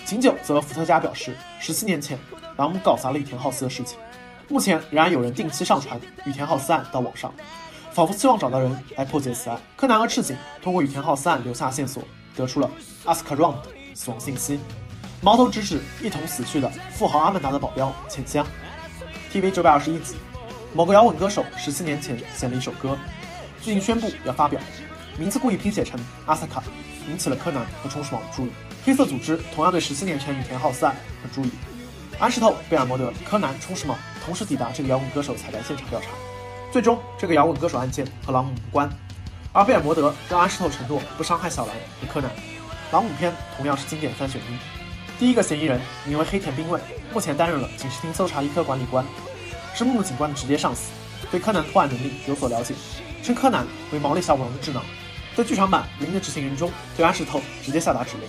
[0.07, 2.19] 秦九则伏特加表示，十七年前
[2.57, 3.99] 朗姆搞砸了羽田浩司的事情。
[4.49, 7.31] 目前仍然有人定期上传羽田浩司案到网上，
[7.93, 9.61] 仿佛希望找到人来破解此案。
[9.77, 12.03] 柯南和赤井通过羽田浩司案留下线索，
[12.35, 12.71] 得出了
[13.05, 14.59] 阿斯卡 run 的死亡信息。
[15.21, 18.47] 矛头直指一同死去的富豪阿曼达的保镖浅香。
[19.31, 20.17] TV 九百二十一集，
[20.73, 22.97] 某个摇滚歌手十七年前写了一首歌，
[23.69, 24.59] 最近宣布要发表，
[25.19, 26.63] 名字故意拼写成阿萨卡，
[27.07, 28.51] 引起了柯南和冲石蟒的注意。
[28.83, 31.51] 黑色组织同样对十七年前羽田浩斯案很注意。
[32.19, 33.95] 安石透、贝尔摩德、柯南、冲石蟒
[34.25, 36.07] 同时抵达这个摇滚歌手彩排现场调查。
[36.73, 38.89] 最终，这个摇滚歌手案件和朗姆无关，
[39.53, 42.31] 而贝尔摩德跟安石透承诺不伤害小兰和柯南。
[42.91, 45.19] 朗姆篇同样是经典三选一。
[45.21, 46.81] 第一个嫌疑人名为黑田兵卫，
[47.13, 49.05] 目前担任了警视厅搜查一科管理官，
[49.75, 50.91] 是木木警官的直接上司，
[51.31, 52.75] 对柯南破案能力有所了解，
[53.29, 54.83] 称柯南为毛利小五郎的智囊。
[55.37, 58.27] 在剧场版《零的执行人》中，对安石头直接下达指令。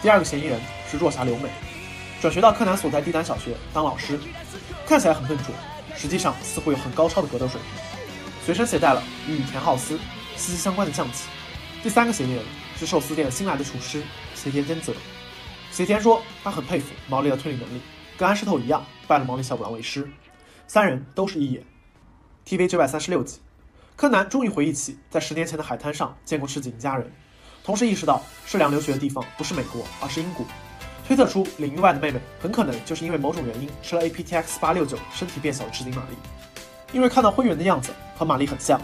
[0.00, 0.58] 第二个嫌疑人
[0.90, 1.50] 是弱霞留美，
[2.18, 4.18] 转学到柯南所在地丹小学当老师，
[4.86, 5.54] 看起来很笨拙，
[5.94, 8.00] 实际上似乎有很高超的格斗水平，
[8.42, 9.98] 随身携带了与羽田浩司
[10.34, 11.28] 息息相关的将棋。
[11.82, 12.42] 第三个嫌疑人
[12.78, 14.02] 是寿司店新来的厨师
[14.34, 14.94] 斜田兼泽。
[15.70, 17.82] 斜田说，他很佩服毛利的推理能力，
[18.16, 20.10] 跟安石头一样拜了毛利小五郎为师。
[20.66, 21.62] 三人都是一眼。
[22.46, 23.40] TV 九百三十六集，
[23.98, 27.10] 柯南终于回忆起在十年前的海滩上见过赤井一家人，
[27.64, 30.46] 同时意识到世良留学的地方不是美国，而是英国，
[31.04, 36.16] 推测出领域外的妹妹很可能就是因为某种原因吃了 APTX 八六九身体变小的赤井玛丽。
[36.92, 38.80] 因为看到灰原的样子和玛丽很像，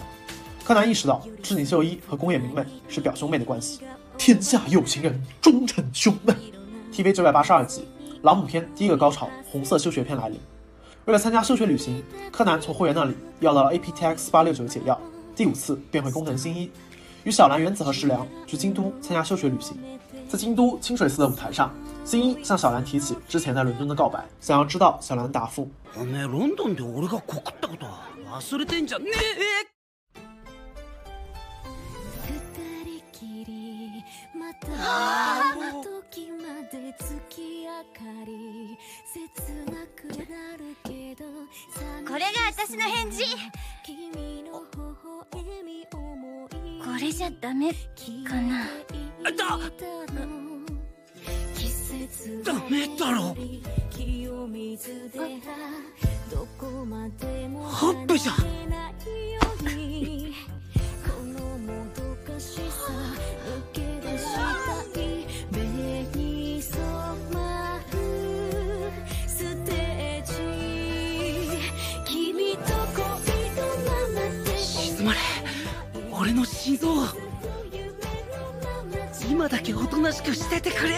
[0.65, 3.79] 柯南意识到赤井秀一和宫野明美是表兄妹的关系。
[4.17, 6.33] 天下有情人终成兄妹。
[6.91, 7.87] TV 九百八十二集，
[8.23, 10.37] 朗姆篇第一个高潮，红色休学篇来临。
[11.05, 14.99] 为了参加休学旅行，柯南从会员那里要到了 APTX 八六九解药，
[15.35, 16.71] 第五次变回工藤新一，
[17.23, 19.77] 与小兰原子和石良去京都参加休学旅行。
[20.27, 21.71] 在京都清水寺的舞台上，
[22.03, 25.69] 新一向小兰提起之前在伦敦的告白，想要知道小兰的答复。
[42.57, 43.25] 私の返事。
[46.83, 47.73] これじじゃダメ
[48.25, 48.65] かな。
[49.23, 49.31] だ
[52.43, 53.35] ダメだろ。
[57.69, 58.31] ハップじゃ
[76.64, 76.88] 俺の心臓
[79.28, 80.94] 今だけおとなしくしててくれ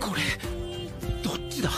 [0.00, 0.22] これ
[1.22, 1.70] どっちだ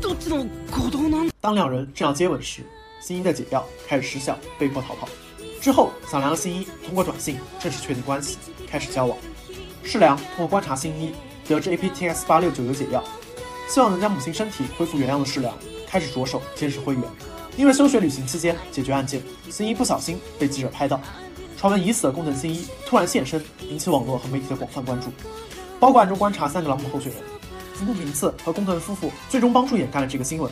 [0.00, 2.62] どっちの鼓動なん当两人正要接吻时，
[3.00, 5.08] 新一的解药开始失效，被迫逃跑。
[5.60, 8.38] 之后，小良和新一通过短信正式确定关系，
[8.68, 9.16] 开始交往。
[9.84, 11.12] 世良通过观察新一，
[11.46, 13.04] 得知 APTX 八六九有解药，
[13.68, 15.54] 希望能将母亲身体恢复原样的世良，
[15.86, 17.02] 开始着手监视灰原。
[17.57, 20.99] 因为休学旅行期间解决案件，新一不小心被记者拍到，
[21.57, 25.07] 传闻已死的工藤新一突然现身，引起网络和媒体的广泛关注。
[25.79, 27.21] 包括暗中观察三个朗姆候选人，
[27.73, 30.51] 福部平次和工藤夫妇最终帮助掩盖了这个新闻。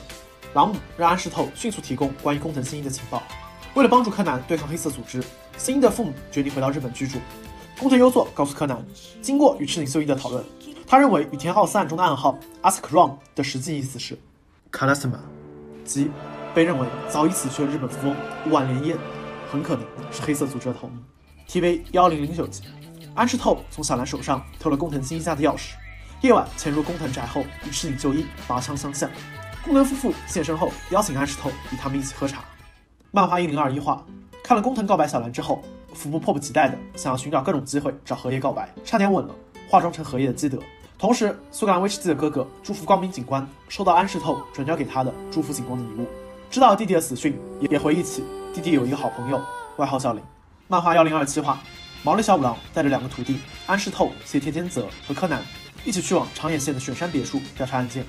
[0.54, 3.22] 朗姆让安室透迅速提供关于工藤新一的情报。
[3.76, 5.24] 为了帮助柯南对抗黑色组织，
[5.58, 7.20] 新一的父母决定回到日本居住。
[7.80, 8.84] 工藤优作告诉柯南，
[9.22, 10.44] 经过与赤井秀一的讨论，
[10.88, 14.18] 他认为羽田浩司案中的暗号 Ask Ron 的实际意思是
[14.72, 15.20] Karasma，
[15.86, 16.10] 即
[16.60, 18.16] 被认为早已死去的日本富翁
[18.52, 18.98] 晚莲叶，
[19.50, 20.96] 很可能是黑色组织的头目。
[21.48, 22.64] TV 幺零零九集，
[23.16, 25.76] 安室透从小兰手上偷了工藤新一家的钥匙，
[26.20, 29.10] 夜晚潜入工藤宅后与赤井秀一拔枪相向。
[29.64, 32.44] 工藤夫妇现身后，邀请安室透与他们一起喝茶。
[33.12, 34.06] 漫画一零二一话，
[34.44, 35.64] 看了工藤告白小兰之后，
[35.94, 39.34] 服部迫不及待的想要寻找各种机会找荷叶告白，差点吻了
[39.70, 40.60] 化妆成荷叶的基德。
[40.98, 46.06] 同时，苏格兰威士忌的哥哥祝福光明警官收到安室透转交给他的祝福警官的礼物，
[46.50, 47.40] 知道弟弟的死讯，
[47.70, 48.24] 也回忆起
[48.56, 49.40] 弟弟有一个好朋友，
[49.78, 50.24] 外号小林。
[50.68, 51.62] 漫画幺零二七话，
[52.02, 55.44] 毛利小五郎带着两个徒弟安室透、斜田兼泽和柯南
[55.86, 58.04] 一起去往长野县的雪山别墅调查案件。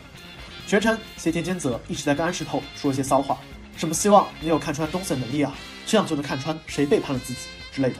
[0.66, 3.36] 全程，斜田兼泽一直在跟安室透说一些骚话，
[3.76, 5.52] 什么希望你有看穿东西的能力啊，
[5.84, 7.40] 这样就能看穿谁背叛了自己
[7.70, 7.96] 之类的，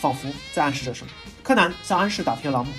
[0.00, 1.12] 仿佛在暗示着什么。
[1.44, 2.72] 柯南向安室打听了朗姆，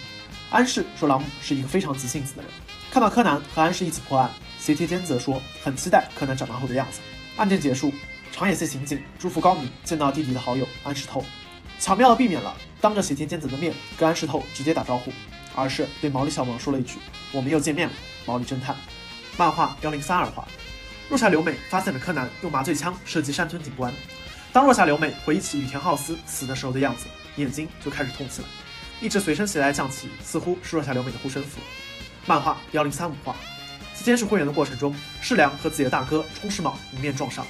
[0.50, 2.52] 安室说朗姆是一个非常急性子的人。
[2.92, 4.30] 看到柯南和安室一起破案，
[4.70, 7.00] 斜田兼泽说很期待柯南长大后的样子。
[7.38, 7.92] 案件结束，
[8.32, 11.26] 长野县刑警祝福高明见到弟弟的好友安室透，
[11.80, 15.12] 巧妙的避免了当着斜田兼泽的面跟安室透直接打招呼，
[15.56, 17.00] 而是对毛利小五郎说了一句
[17.34, 17.94] ：“我们又见面了，
[18.28, 18.76] 毛利侦探。”
[19.38, 20.48] 漫画幺零三二话，
[21.10, 23.92] 若夏留美发现了柯南用麻醉枪射击山村警官。
[24.54, 28.48] 当若夏留美回忆起羽田浩司死的时候的样子，眼睛就开始痛起来。
[29.02, 31.60] 一直随身携带的将旗似乎是若夏留美的护身符。
[32.28, 33.36] 漫画幺零三五话，
[34.04, 37.46] 监视会员的过程中，世良和自己的大哥冲世卯迎面撞上。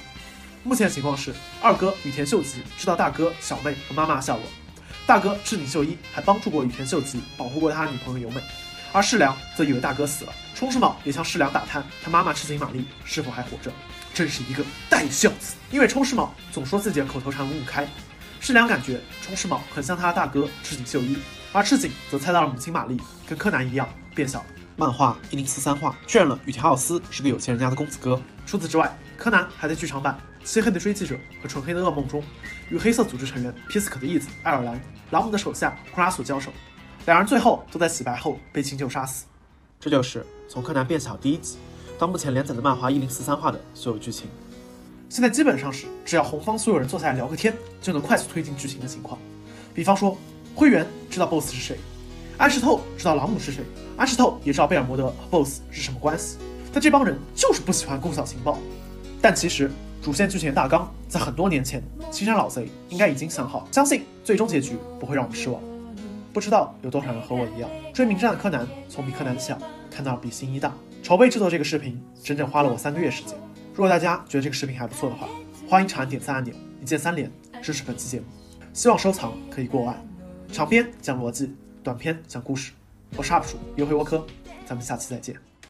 [0.62, 4.42] 目前的情况是，二哥羽田秀吉知道大哥小妹和妈妈的下落，
[5.06, 8.42] 大哥赤井秀一还帮助过羽田秀吉保护过他的女朋友由美。
[8.92, 13.72] 而世良则以为大哥死了，冲世卯也向世良打探他妈妈赤井玛丽是否还活着，
[14.12, 15.54] 真是一个带孝子。
[15.70, 17.86] 因为冲世卯总说自己的口头禅五五开，
[18.40, 21.16] 世良感觉冲世卯很像他的大哥赤井秀一，
[21.52, 24.46] 而赤井则猜到了母亲玛丽跟柯南一样变小了。
[24.80, 28.18] 漫画一零四三话确认了与田浩司是个有钱人家的公子哥。
[28.46, 32.24] 除此之外，柯南还在剧场版《漆黑的追击者》和《纯黑的噩梦》中
[32.70, 34.80] 与黑色组织成员皮斯可的义子爱尔兰、
[35.10, 36.50] 朗姆的手下库拉索交手。
[37.04, 39.26] 两人最后都在洗白后被秦九杀死。
[39.78, 41.58] 这就是从柯南变小第一集
[41.98, 44.30] 到目前连载的漫画一零四三话的所有剧情。
[45.10, 49.20] 现在基本上是只要红方所有人坐下来聊个天，就能快速推进剧情的情况。
[49.74, 50.16] 比方说，
[50.54, 51.78] 灰原知道 BOSS 是谁，
[52.40, 53.62] 安室透知道朗姆是谁，
[53.98, 56.38] 安室透也知道贝尔摩德和 BOSS 是什么关系。
[56.72, 58.56] 但这帮人就是不喜欢共享情报。
[59.20, 65.60] 但其实主线剧情的大纲在很多年前，青山老贼应该已经想好，相信最终结局不会让我们失望。
[66.32, 69.58] 不知道有多少人和我一样，追名侦探柯南从比柯南小
[69.90, 70.72] 看到比新一大。
[71.02, 73.36] 筹备制作这个视频，整整花了我三个月时间。
[73.74, 75.28] 如果大家觉得这个视频还不错的话，
[75.68, 77.30] 欢迎长按点赞按钮，一键三连
[77.60, 78.24] 支持本期节目。
[78.72, 79.94] 希望收藏可以过万。
[80.52, 82.72] 长篇讲逻辑，短片讲故事。
[83.16, 84.26] 我是 UP 主优惠沃科，
[84.66, 85.49] 咱们下期再见。